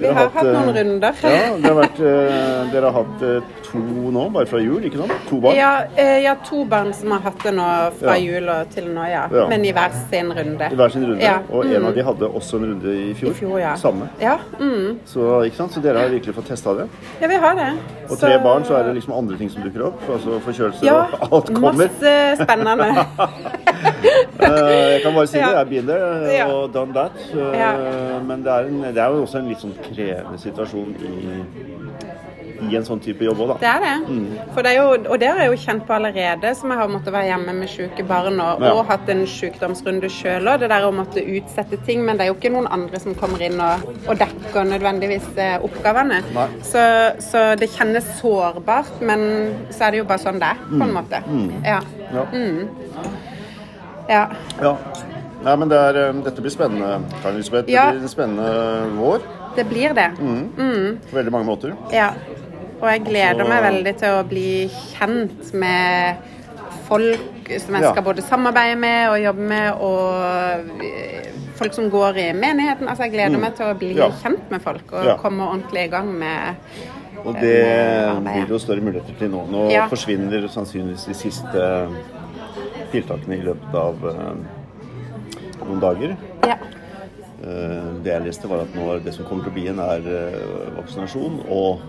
Vi 0.00 0.06
har 0.08 0.14
hatt, 0.14 0.34
hatt 0.34 0.48
noen 0.48 0.70
eh, 0.70 0.76
runder. 0.80 1.18
Ja, 1.22 1.40
det 1.56 1.68
har 1.68 1.76
vært, 1.76 1.98
øh, 2.00 2.70
dere 2.72 2.90
har 2.90 2.94
hatt 2.96 3.24
øh, 3.26 3.50
to 3.70 3.80
nå, 4.14 4.24
bare 4.34 4.48
fra 4.48 4.60
jul, 4.62 4.84
ikke 4.88 5.00
sant? 5.02 5.12
To 5.28 5.40
barn? 5.44 5.58
Ja, 5.58 5.70
eh, 6.00 6.16
ja, 6.24 6.34
to 6.46 6.64
barn 6.68 6.92
som 6.96 7.12
har 7.14 7.22
hatt 7.26 7.44
det 7.44 7.52
nå 7.56 7.68
fra 8.00 8.16
Ja. 8.16 8.24
jul 8.24 8.48
og 8.48 8.70
til 8.74 8.88
nå, 8.94 9.04
ja. 9.10 9.26
Ja. 9.30 9.46
Men 9.50 9.64
i 9.64 9.72
hver 9.76 9.92
sin 10.10 10.32
runde. 10.32 10.70
I 10.72 10.78
hver 10.80 10.94
sin 10.94 11.06
runde. 11.06 11.22
Ja. 11.24 11.38
Og 11.50 11.66
en 11.66 11.76
mm. 11.82 11.88
av 11.90 11.94
de 11.98 12.06
hadde 12.08 12.30
også 12.40 12.60
en 12.60 12.66
runde 12.72 12.96
i 12.96 13.14
fjor. 13.14 13.34
I 13.34 13.40
fjor, 13.42 13.58
ja. 13.60 13.74
Samme. 13.80 14.08
Ja, 14.20 14.38
mm. 14.58 15.00
Så, 15.04 15.28
ikke 15.48 15.60
sant? 15.60 15.76
så 15.76 15.84
dere 15.84 16.06
har 16.06 16.14
virkelig 16.14 16.34
fått 16.34 16.50
testa 16.54 16.74
det. 16.80 16.88
ja, 17.20 17.28
vi 17.28 17.40
har 17.44 17.58
det. 17.60 17.70
Og 18.08 18.18
tre 18.18 18.32
barn, 18.42 18.64
så 18.64 18.74
er 18.80 18.88
det 18.88 18.96
liksom 18.98 19.14
andre 19.14 19.38
ting 19.38 19.52
som 19.52 19.62
dukker 19.62 19.86
opp. 19.90 20.02
Altså 20.10 20.40
forkjølelser 20.46 20.90
og 20.90 21.28
alt 21.30 21.52
kommer. 21.54 21.84
Ja, 21.84 21.90
Masse 21.90 22.42
spennende. 22.42 22.88
Eh, 24.40 24.92
jeg 24.94 25.02
kan 25.04 25.14
bare 25.14 25.26
si 25.26 25.38
det. 25.38 25.50
Jeg 25.52 25.68
begynner 25.68 26.00
been 26.00 26.24
there 26.28 26.46
og 26.54 26.72
done 26.74 26.92
that. 26.94 27.12
Eh, 27.34 28.20
Men 28.26 28.42
det 28.44 28.52
er, 28.52 28.68
en, 28.70 28.80
det 28.94 28.98
er 28.98 29.06
jo 29.14 29.22
også 29.26 29.38
en 29.42 29.48
litt 29.52 29.60
sånn 29.62 29.76
krevende 29.84 30.38
situasjon 30.40 30.94
i, 31.00 31.12
i 32.70 32.76
en 32.76 32.84
sånn 32.84 33.00
type 33.00 33.24
jobb 33.24 33.38
òg, 33.40 33.52
Det 33.60 33.64
da. 33.64 33.70
er 33.76 33.84
det. 33.84 34.40
For 34.54 34.62
det 34.66 34.72
er 34.74 34.76
jo, 34.82 34.88
og 35.12 35.16
det 35.22 35.28
har 35.30 35.38
jeg 35.40 35.48
jo 35.54 35.60
kjent 35.62 35.86
på 35.88 35.94
allerede, 35.96 36.50
som 36.58 36.70
jeg 36.74 36.78
har 36.82 36.90
måttet 36.92 37.14
være 37.14 37.30
hjemme 37.30 37.54
med 37.56 37.70
syke 37.72 38.04
barn 38.08 38.36
og, 38.44 38.60
Ja. 38.60 38.72
og 38.74 38.84
hatt 38.90 39.08
en 39.08 39.22
sykdomsrunde 39.26 40.10
sjøl 40.12 40.44
òg. 40.52 40.58
Det 40.60 40.68
der 40.68 40.84
å 40.84 40.92
måtte 40.92 41.24
utsette 41.24 41.78
ting. 41.86 42.04
Men 42.04 42.18
det 42.18 42.26
er 42.26 42.32
jo 42.32 42.36
ikke 42.36 42.52
noen 42.52 42.68
andre 42.70 43.00
som 43.00 43.14
kommer 43.14 43.40
inn 43.46 43.56
og, 43.64 43.88
og 44.06 44.18
dekker 44.20 44.68
nødvendigvis 44.74 45.30
eh, 45.40 45.56
oppgavene. 45.64 46.20
Så, 46.62 46.84
så 47.30 47.46
det 47.56 47.70
kjennes 47.72 48.04
sårbart, 48.20 48.92
men 49.00 49.54
så 49.70 49.86
er 49.88 49.90
det 49.96 49.98
jo 50.04 50.04
bare 50.12 50.18
sånn 50.26 50.38
det 50.42 50.52
er, 50.52 50.62
på 50.68 50.84
en 50.84 50.94
måte. 51.00 51.24
Ja. 51.64 51.80
Ja. 52.12 52.26
Ja. 54.10 54.26
ja. 54.60 54.74
Nei, 55.40 55.54
men 55.56 55.70
det 55.70 55.78
er, 55.80 55.96
eh, 56.08 56.18
dette 56.26 56.42
blir 56.44 56.52
spennende, 56.52 56.98
Karin 57.22 57.38
Elisabeth. 57.38 57.66
Det 57.70 57.72
blir 57.72 58.02
en 58.02 58.08
spennende 58.12 58.50
vår 58.98 59.22
Det 59.56 59.64
blir 59.70 59.94
det. 59.96 60.08
på 60.18 61.14
veldig 61.16 61.32
mange 61.32 61.46
måter. 61.48 61.72
Ja. 61.94 62.10
Og 62.80 62.88
jeg 62.88 63.04
gleder 63.06 63.44
Så- 63.44 63.48
meg 63.48 63.62
veldig 63.62 63.96
til 63.98 64.08
å 64.08 64.22
bli 64.28 64.70
kjent 64.96 65.54
med 65.54 66.16
folk 66.88 67.50
som 67.60 67.74
jeg 67.74 67.84
skal 67.92 68.02
både 68.02 68.22
samarbeide 68.22 68.76
med 68.78 69.08
og 69.10 69.18
jobbe 69.22 69.40
med, 69.40 69.72
og 69.72 70.70
folk 71.56 71.74
som 71.76 71.90
går 71.90 72.16
i 72.16 72.32
menigheten. 72.32 72.88
Altså, 72.88 73.02
jeg 73.04 73.12
gleder 73.12 73.38
meg 73.38 73.54
til 73.56 73.66
å 73.66 73.74
bli 73.78 73.92
Mm. 73.94 73.96
Ja. 73.98 74.08
kjent 74.22 74.50
med 74.50 74.62
folk 74.62 74.92
og 74.92 75.04
Ja. 75.04 75.16
komme 75.16 75.40
ordentlig 75.42 75.84
i 75.84 75.88
gang 75.88 76.12
med 76.18 76.56
Og 77.22 77.34
det 77.34 77.66
Eh, 77.66 78.14
blir 78.20 78.46
det 78.46 78.48
jo 78.48 78.58
større 78.58 78.80
muligheter 78.80 79.12
til 79.18 79.28
nå. 79.28 79.46
Nå 79.50 79.70
Ja. 79.70 79.86
forsvinner 79.88 80.48
sannsynligvis 80.48 81.04
de 81.06 81.12
siste 81.14 81.88
tiltakene 82.92 83.38
i 83.38 83.46
løpet 83.46 83.74
av 83.74 84.04
eh, 84.10 84.34
noen 85.64 85.80
dager. 85.82 86.16
Ja. 86.48 86.56
Eh, 87.40 87.90
Det 88.04 88.12
jeg 88.14 88.26
leste, 88.26 88.48
var 88.50 88.64
at 88.66 88.74
nå 88.76 88.98
det 89.04 89.14
som 89.16 89.24
kommer 89.28 89.44
til 89.46 89.52
å 89.52 89.56
bli 89.58 89.66
en, 89.72 89.80
er 89.80 90.06
eh, 90.06 90.70
vaksinasjon 90.78 91.42
og 91.48 91.80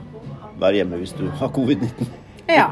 vær 0.62 0.76
hjemme 0.78 1.00
hvis 1.02 1.14
du 1.18 1.26
har 1.40 1.50
covid-19. 1.56 2.08
ja. 2.52 2.68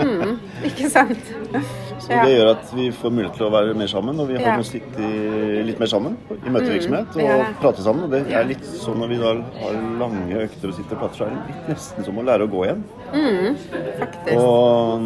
Mm, 0.00 0.38
ikke 0.64 0.88
sant? 0.90 1.18
Så. 2.00 2.08
Det 2.24 2.30
gjør 2.32 2.48
at 2.54 2.70
vi 2.72 2.86
får 2.96 3.12
mulighet 3.12 3.34
til 3.36 3.44
å 3.44 3.50
være 3.52 3.74
mer 3.76 3.90
sammen, 3.92 4.16
og 4.22 4.30
vi 4.30 4.38
har 4.38 4.56
Ja. 4.56 4.62
sittet 4.64 5.66
litt 5.66 5.78
mer 5.82 5.90
sammen 5.92 6.14
i 6.32 6.48
møtevirksomhet 6.48 7.12
Mm, 7.12 7.20
og 7.26 7.42
ja. 7.42 7.48
prate 7.60 7.82
sammen. 7.84 8.04
Og 8.06 8.10
det 8.14 8.22
er 8.32 8.46
litt 8.48 8.64
sånn 8.64 8.96
når 9.02 9.08
vi 9.12 9.18
da 9.20 9.34
har 9.60 9.76
lange 10.00 10.40
økter 10.46 10.68
og 10.72 10.74
sitter 10.78 10.96
og 10.96 11.02
prater, 11.02 11.16
så 11.18 11.26
er 11.26 11.34
det 11.34 11.52
litt 11.52 11.68
nesten 11.74 12.06
som 12.08 12.16
å 12.16 12.24
lære 12.24 12.46
å 12.48 12.52
gå 12.54 12.64
igjen. 12.64 12.80
Faktisk. 14.00 14.36
Og, 14.40 15.04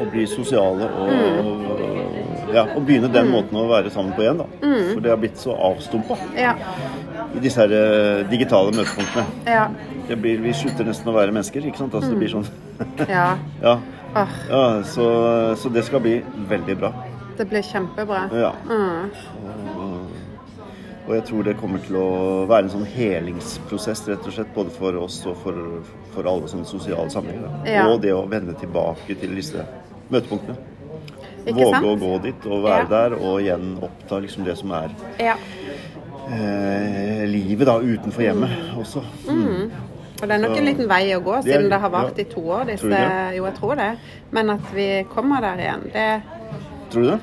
og 0.00 0.10
bli 0.12 0.26
sosiale 0.26 0.88
og 0.92 1.10
Mm. 1.12 2.54
ja, 2.54 2.62
og 2.76 2.84
begynne 2.86 3.08
den 3.12 3.28
måten 3.32 3.56
å 3.58 3.66
være 3.68 3.90
sammen 3.90 4.12
på 4.16 4.22
igjen, 4.22 4.38
da. 4.38 4.44
Mm. 4.62 4.92
For 4.94 5.00
det 5.04 5.10
har 5.10 5.16
blitt 5.20 5.36
så 5.38 5.54
avstumpa 5.56 6.16
Ja. 6.38 6.54
i 7.34 7.38
disse 7.42 7.60
her 7.60 7.72
eh, 7.74 8.22
digitale 8.30 8.70
møtepunktene. 8.72 9.24
Ja. 9.46 9.66
Blir, 10.14 10.38
vi 10.40 10.52
slutter 10.54 10.84
nesten 10.86 11.10
å 11.10 11.16
være 11.16 11.32
mennesker, 11.34 11.64
ikke 11.66 11.78
sant? 11.82 11.94
Altså, 11.94 12.10
det 12.10 12.18
blir 12.18 12.30
sånn 12.30 12.46
ja. 13.08 13.36
Ja 14.48 14.82
så, 14.88 15.06
så 15.60 15.68
det 15.74 15.82
skal 15.84 16.00
bli 16.00 16.22
veldig 16.48 16.76
bra. 16.80 16.92
det 17.36 17.44
blir 17.50 17.60
kjempebra. 17.62 18.22
Ja. 18.32 18.52
Mm. 18.64 19.10
Og 21.06 21.14
jeg 21.14 21.24
tror 21.28 21.42
det 21.46 21.56
kommer 21.60 21.78
til 21.86 21.96
å 22.00 22.06
være 22.50 22.64
en 22.66 22.70
sånn 22.72 22.86
helingsprosess, 22.90 24.08
rett 24.08 24.24
og 24.26 24.32
slett, 24.34 24.48
både 24.56 24.70
for 24.74 24.96
oss 24.98 25.20
og 25.30 25.36
for, 25.44 25.54
for 26.14 26.26
alle 26.26 26.48
sånne 26.50 26.66
sosiale 26.66 27.10
sammenhenger. 27.10 27.52
Ja. 27.70 27.84
Og 27.92 28.00
det 28.02 28.10
å 28.14 28.24
vende 28.30 28.54
tilbake 28.58 29.14
til 29.20 29.36
disse 29.38 29.62
møtepunktene. 30.10 30.56
Ikke 31.46 31.60
Våge 31.60 31.76
sant? 31.76 31.86
å 31.86 31.94
gå 32.00 32.22
dit 32.24 32.46
og 32.50 32.64
være 32.64 32.80
Ja. 32.82 32.90
der, 32.90 33.14
og 33.20 33.40
igjen 33.40 33.76
oppta 33.86 34.18
liksom 34.18 34.44
det 34.44 34.56
som 34.58 34.72
er 34.72 34.90
Ja. 35.20 35.36
eh, 36.30 37.22
livet 37.30 37.66
da, 37.66 37.78
utenfor 37.78 38.22
hjemmet 38.22 38.50
også. 38.76 39.02
Mm. 39.28 39.70
Og 40.16 40.28
det 40.28 40.30
er 40.32 40.38
nok 40.42 40.56
en 40.58 40.64
liten 40.64 40.88
vei 40.88 41.12
å 41.14 41.20
gå, 41.22 41.42
Det 41.44 41.52
er- 41.52 41.58
siden 41.58 41.70
det 41.70 41.80
har 41.80 41.90
vart 41.90 42.16
ja. 42.18 42.24
i 42.24 42.24
to 42.24 42.40
år. 42.40 42.64
Disse, 42.66 42.80
Tror? 42.88 43.36
Jo, 43.36 43.44
jeg 43.44 43.54
tror 43.54 43.74
det. 43.76 43.98
Men 44.32 44.50
at 44.50 44.74
vi 44.74 45.04
kommer 45.14 45.40
der 45.40 45.56
igjen, 45.62 45.82
det 45.92 46.22
Tror 46.90 47.02
du 47.02 47.10
det? 47.10 47.20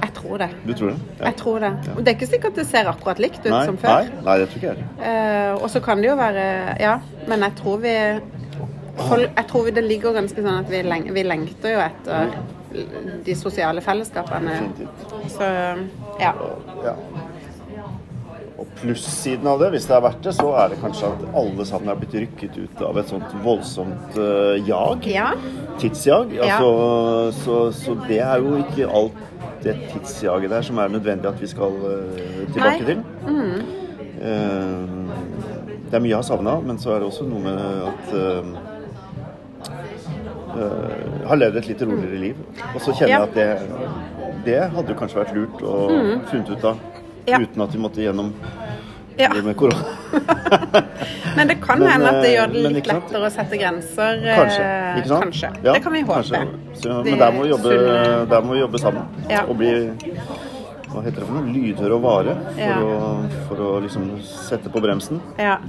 Jeg 0.00 0.12
tror 0.16 0.38
det. 0.40 0.48
Du 0.64 0.72
tror 0.74 0.90
det? 0.92 0.98
Ja. 1.18 1.24
Jeg 1.26 1.36
tror 1.36 1.58
det. 1.64 1.70
Og 1.96 2.00
det 2.04 2.12
er 2.12 2.16
ikke 2.18 2.30
sikkert 2.30 2.60
det 2.60 2.66
ser 2.70 2.88
akkurat 2.90 3.18
likt 3.22 3.40
ut 3.44 3.50
Nei, 3.52 3.64
som 3.68 3.76
før. 3.80 3.88
nei, 4.08 4.22
nei, 4.26 4.36
det 4.40 4.48
tror 4.50 4.62
ikke 4.62 4.74
jeg. 4.74 4.86
Eh, 5.10 5.52
og 5.60 5.66
så 5.72 5.82
kan 5.84 6.00
det 6.00 6.08
jo 6.10 6.16
være 6.20 6.46
Ja, 6.80 6.94
men 7.28 7.44
jeg 7.46 7.56
tror 7.60 7.82
vi 7.84 7.94
Jeg 7.94 9.46
tror 9.48 9.70
det 9.72 9.84
ligger 9.84 10.16
ganske 10.16 10.42
sånn 10.44 10.60
at 10.60 10.70
vi, 10.70 10.82
leng, 10.84 11.06
vi 11.14 11.22
lengter 11.24 11.76
jo 11.76 11.84
etter 11.84 12.34
de 13.26 13.34
sosiale 13.34 13.80
fellesskapene. 13.82 14.58
Så 15.32 15.46
ja. 16.20 16.34
Ja. 16.84 16.94
Og 18.60 18.68
plussiden 18.76 19.48
av 19.48 19.62
det, 19.62 19.70
hvis 19.72 19.86
det 19.88 19.94
er 19.96 20.02
verdt 20.04 20.20
det, 20.26 20.34
så 20.36 20.50
er 20.60 20.74
det 20.74 20.80
kanskje 20.82 21.08
at 21.08 21.22
alle 21.40 21.64
sammen 21.64 21.88
er 21.88 21.96
blitt 21.96 22.16
rykket 22.18 22.58
ut 22.60 22.82
av 22.84 22.98
et 23.00 23.08
sånt 23.08 23.32
voldsomt 23.44 24.18
eh, 24.20 24.60
jag. 24.68 25.06
Ja. 25.08 25.30
Tidsjag. 25.80 26.34
Ja. 26.36 26.58
Altså, 26.58 27.40
så, 27.40 27.58
så 27.72 27.96
det 28.04 28.20
er 28.20 28.44
jo 28.44 28.58
ikke 28.60 28.90
alt 29.00 29.22
det 29.64 29.76
tidsjaget 29.92 30.50
der 30.50 30.62
som 30.66 30.78
er 30.78 30.88
nødvendig 30.88 31.28
at 31.28 31.40
vi 31.40 31.46
skal 31.50 31.72
eh, 31.90 32.46
tilbake 32.52 32.82
Nei. 32.82 32.86
til. 32.86 32.98
Eh, 34.20 34.82
det 35.90 35.96
er 35.98 36.02
mye 36.04 36.12
jeg 36.12 36.16
har 36.20 36.26
savna, 36.28 36.60
men 36.60 36.78
så 36.78 36.94
er 36.94 37.00
det 37.02 37.08
også 37.10 37.28
noe 37.28 37.40
med 37.40 37.60
at 37.92 38.06
Uh, 40.50 41.28
har 41.30 41.38
levd 41.38 41.56
et 41.60 41.68
litt 41.70 41.82
roligere 41.86 42.18
liv. 42.18 42.38
Og 42.74 42.80
så 42.82 42.90
kjenner 42.90 43.12
Ja. 43.12 43.18
jeg 43.20 43.28
at 43.28 43.34
det, 43.38 44.44
det 44.44 44.56
hadde 44.74 44.90
jo 44.90 44.96
kanskje 44.98 45.20
vært 45.20 45.34
lurt 45.36 45.62
å 45.62 45.74
funnet 46.26 46.50
ut 46.50 46.64
av 46.64 46.80
Ja. 47.28 47.38
uten 47.38 47.62
at 47.62 47.74
vi 47.74 47.78
måtte 47.78 48.02
gjennom 48.02 48.32
ja. 49.16 49.28
det 49.30 49.44
med 49.44 49.54
korona. 49.56 49.84
Men 51.36 51.48
det 51.50 51.56
kan 51.62 51.82
hende 51.86 52.08
at 52.10 52.18
det 52.24 52.30
eh, 52.30 52.36
gjør 52.36 52.52
det 52.54 52.72
litt 52.76 52.88
lettere 52.90 53.26
å 53.28 53.32
sette 53.32 53.58
grenser. 53.60 54.22
eh, 54.26 54.38
Kanskje. 54.40 54.68
Ikke 55.00 55.08
sant? 55.12 55.24
Kanskje. 55.28 55.50
Ja, 55.64 55.72
det 55.76 55.82
kan 55.84 55.92
vi 55.94 56.02
håpe. 56.02 56.20
kanskje. 56.20 56.94
Men 57.06 57.18
der 57.24 57.34
må, 57.36 57.42
vi 57.46 57.52
jobbe, 57.52 57.74
der 58.32 58.46
må 58.46 58.56
vi 58.56 58.62
jobbe 58.64 58.78
sammen. 58.82 59.20
Ja. 59.30 59.44
Og 59.48 59.56
bli 59.60 59.74
hva 60.90 61.04
heter 61.04 61.20
det 61.22 61.26
for 61.28 61.36
noe? 61.38 61.52
Lydhør 61.54 61.92
og 61.98 62.02
vare. 62.02 62.32
For, 62.48 62.64
Ja. 62.64 62.78
å, 62.82 63.44
for 63.46 63.60
å 63.62 63.68
liksom 63.84 64.08
sette 64.26 64.72
på 64.74 64.82
bremsen. 64.82 65.20
Ja. 65.38 65.60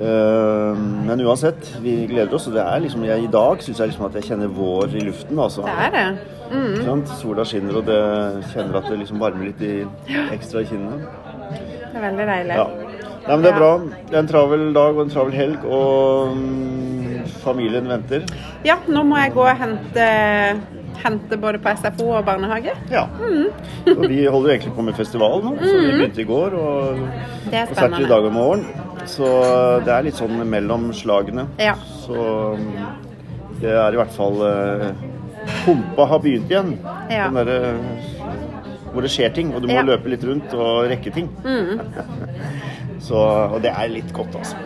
Uh, 0.00 0.74
men 1.06 1.20
uansett, 1.26 1.66
vi 1.82 2.06
gleder 2.10 2.34
oss. 2.34 2.46
Og 2.50 2.54
det 2.56 2.62
er 2.64 2.82
liksom, 2.82 3.04
jeg, 3.06 3.24
i 3.26 3.30
dag 3.30 3.62
syns 3.62 3.78
jeg 3.82 3.92
liksom 3.92 4.06
at 4.08 4.18
jeg 4.18 4.26
kjenner 4.30 4.50
vår 4.54 4.94
i 4.98 5.04
luften. 5.06 5.38
Altså. 5.38 5.62
Det 5.66 5.76
er 5.86 5.94
det. 5.94 6.06
Sant? 6.84 7.10
Sola 7.20 7.44
skinner, 7.46 7.76
og 7.78 7.86
det 7.86 8.00
kjenner 8.50 8.80
at 8.80 8.88
det 8.90 8.98
liksom 9.04 9.20
varmer 9.22 9.50
litt 9.52 9.60
i, 9.62 9.74
ekstra 10.34 10.64
i 10.64 10.70
kinnene. 10.70 11.04
Det 11.90 11.98
er 11.98 12.04
veldig 12.06 12.26
deilig. 12.30 12.56
Ja. 12.58 12.66
Nei, 13.26 13.36
men 13.36 13.44
det 13.44 13.50
er 13.52 13.58
bra. 13.58 13.70
Det 14.08 14.16
er 14.16 14.22
en 14.22 14.28
travel 14.30 14.62
dag 14.74 14.96
og 14.96 15.00
en 15.04 15.12
travel 15.12 15.34
helg, 15.36 15.64
og 15.68 16.36
mm, 16.36 17.24
familien 17.44 17.88
venter. 17.90 18.24
Ja, 18.66 18.78
nå 18.88 19.04
må 19.06 19.18
jeg 19.20 19.34
gå 19.36 19.44
og 19.44 19.60
hente, 19.60 20.06
hente 21.02 21.38
både 21.40 21.60
på 21.62 21.74
SFO 21.82 22.08
og 22.16 22.24
barnehage. 22.28 22.74
Ja. 22.92 23.04
Mm. 23.20 23.50
og 23.98 24.06
vi 24.08 24.24
holder 24.24 24.54
egentlig 24.54 24.74
på 24.78 24.86
med 24.88 24.98
festival 24.98 25.44
nå, 25.44 25.54
så 25.60 25.76
vi 25.76 25.92
begynte 25.92 26.24
i 26.24 26.28
går. 26.30 26.58
Og 26.62 27.04
konsert 27.50 27.86
er 27.90 28.00
i 28.00 28.10
dag 28.14 28.30
og 28.30 28.34
morgen. 28.36 28.66
Så 29.10 29.28
det 29.84 29.94
er 29.94 30.08
litt 30.08 30.18
sånn 30.18 30.42
mellom 30.48 30.90
slagene. 30.96 31.46
Ja. 31.60 31.76
Så 32.02 32.26
mm, 32.56 32.74
det 33.60 33.76
er 33.76 33.94
i 33.94 34.00
hvert 34.00 34.16
fall 34.16 34.40
Pumpa 35.64 36.04
har 36.04 36.20
begynt 36.20 36.50
igjen. 36.50 36.74
Ja. 37.10 37.28
Den 37.28 37.38
derre 37.40 37.74
hvor 38.92 39.02
det 39.06 39.10
skjer 39.14 39.32
ting, 39.34 39.54
og 39.54 39.62
du 39.62 39.68
må 39.68 39.74
Ja. 39.78 39.82
løpe 39.82 40.08
litt 40.12 40.24
rundt 40.24 40.52
og 40.54 40.88
rekke 40.90 41.12
ting. 41.14 41.28
Mm. 41.44 41.80
Så, 43.06 43.16
og 43.54 43.60
det 43.62 43.70
er 43.72 43.88
litt 43.88 44.12
godt, 44.12 44.34
altså. 44.36 44.56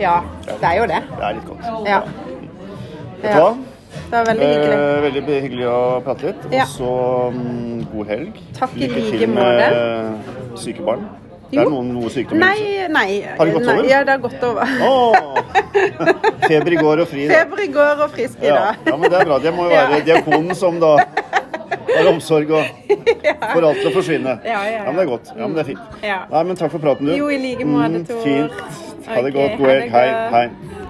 Ja, 0.00 0.20
det 0.44 0.58
er 0.62 0.74
jo 0.80 0.86
det. 0.90 1.00
Det 1.16 1.24
er 1.24 1.34
litt 1.38 1.46
godt. 1.48 1.88
Ja. 1.88 2.00
Vet 2.00 3.22
du 3.22 3.28
Ja. 3.28 3.38
hva? 3.40 3.56
Det 3.94 4.10
var 4.18 4.24
veldig 4.26 4.46
hyggelig. 4.46 4.74
Eh, 4.74 5.02
veldig 5.04 5.40
hyggelig 5.42 5.66
å 5.70 6.00
prate 6.04 6.26
litt. 6.26 6.46
Og 6.50 6.66
så 6.68 6.88
um, 7.30 7.86
god 7.92 8.06
helg. 8.10 8.40
Takk 8.58 8.74
i 8.76 8.80
Lykke 8.88 8.96
like 9.04 9.18
til 9.18 9.28
med 9.28 9.44
måte. 9.44 10.58
syke 10.58 10.82
barn. 10.84 11.06
Det 11.54 11.60
er 11.62 11.68
noen, 11.70 11.92
noe 11.94 12.10
sykdom 12.10 12.38
Nei, 12.42 12.86
nei. 12.90 13.22
Har 13.38 13.46
det 13.46 13.52
gått 13.54 13.66
nei, 13.68 13.74
over? 13.78 13.88
Ja, 13.88 14.00
det 14.02 14.10
har 14.16 14.18
gått 14.18 14.42
over. 14.42 14.66
Åh! 14.82 15.14
Feber 16.48 16.72
i 16.74 16.76
går 16.82 17.02
og 17.04 17.08
fri. 17.08 17.28
da. 17.30 17.34
Feber 17.44 17.62
i 17.62 17.68
går 17.76 18.02
og 18.04 18.10
frisk 18.10 18.42
i 18.42 18.50
dag. 18.50 18.80
ja, 18.86 18.96
men 18.96 19.10
det 19.10 19.20
er 19.20 19.24
bra. 19.30 19.38
Det 19.38 19.54
må 19.54 19.68
jo 19.68 19.70
Ja. 19.70 19.86
være 19.92 20.04
diakonen 20.08 20.54
som 20.58 20.80
da 20.82 20.96
har 21.96 22.10
omsorg 22.12 22.50
og 22.50 22.64
for 23.54 23.66
alt 23.68 23.80
til 23.80 23.88
å 23.90 23.94
forsvinne. 23.94 24.36
Ja, 24.44 24.60
ja, 24.64 24.72
ja. 24.78 24.84
men 24.88 24.96
det 25.00 25.04
er 25.06 25.10
godt. 25.10 25.30
Ja, 25.34 25.42
men 25.46 25.54
det 25.58 25.62
er 25.64 25.68
fint. 25.72 25.98
Ja. 26.04 26.18
Nei, 26.30 26.42
men 26.50 26.56
takk 26.60 26.72
for 26.74 26.82
praten, 26.84 27.06
du. 27.10 27.16
Jo, 27.16 27.28
i 27.32 27.38
like 27.42 27.64
måte, 27.68 28.02
Mm, 28.02 28.06
Tor. 28.08 28.22
Fint. 28.24 29.06
Ha 29.08 29.20
det 29.22 29.34
godt. 29.34 29.58
God 29.60 29.68
helg. 29.68 29.90
Hei. 29.92 30.06
Hei. 30.34 30.46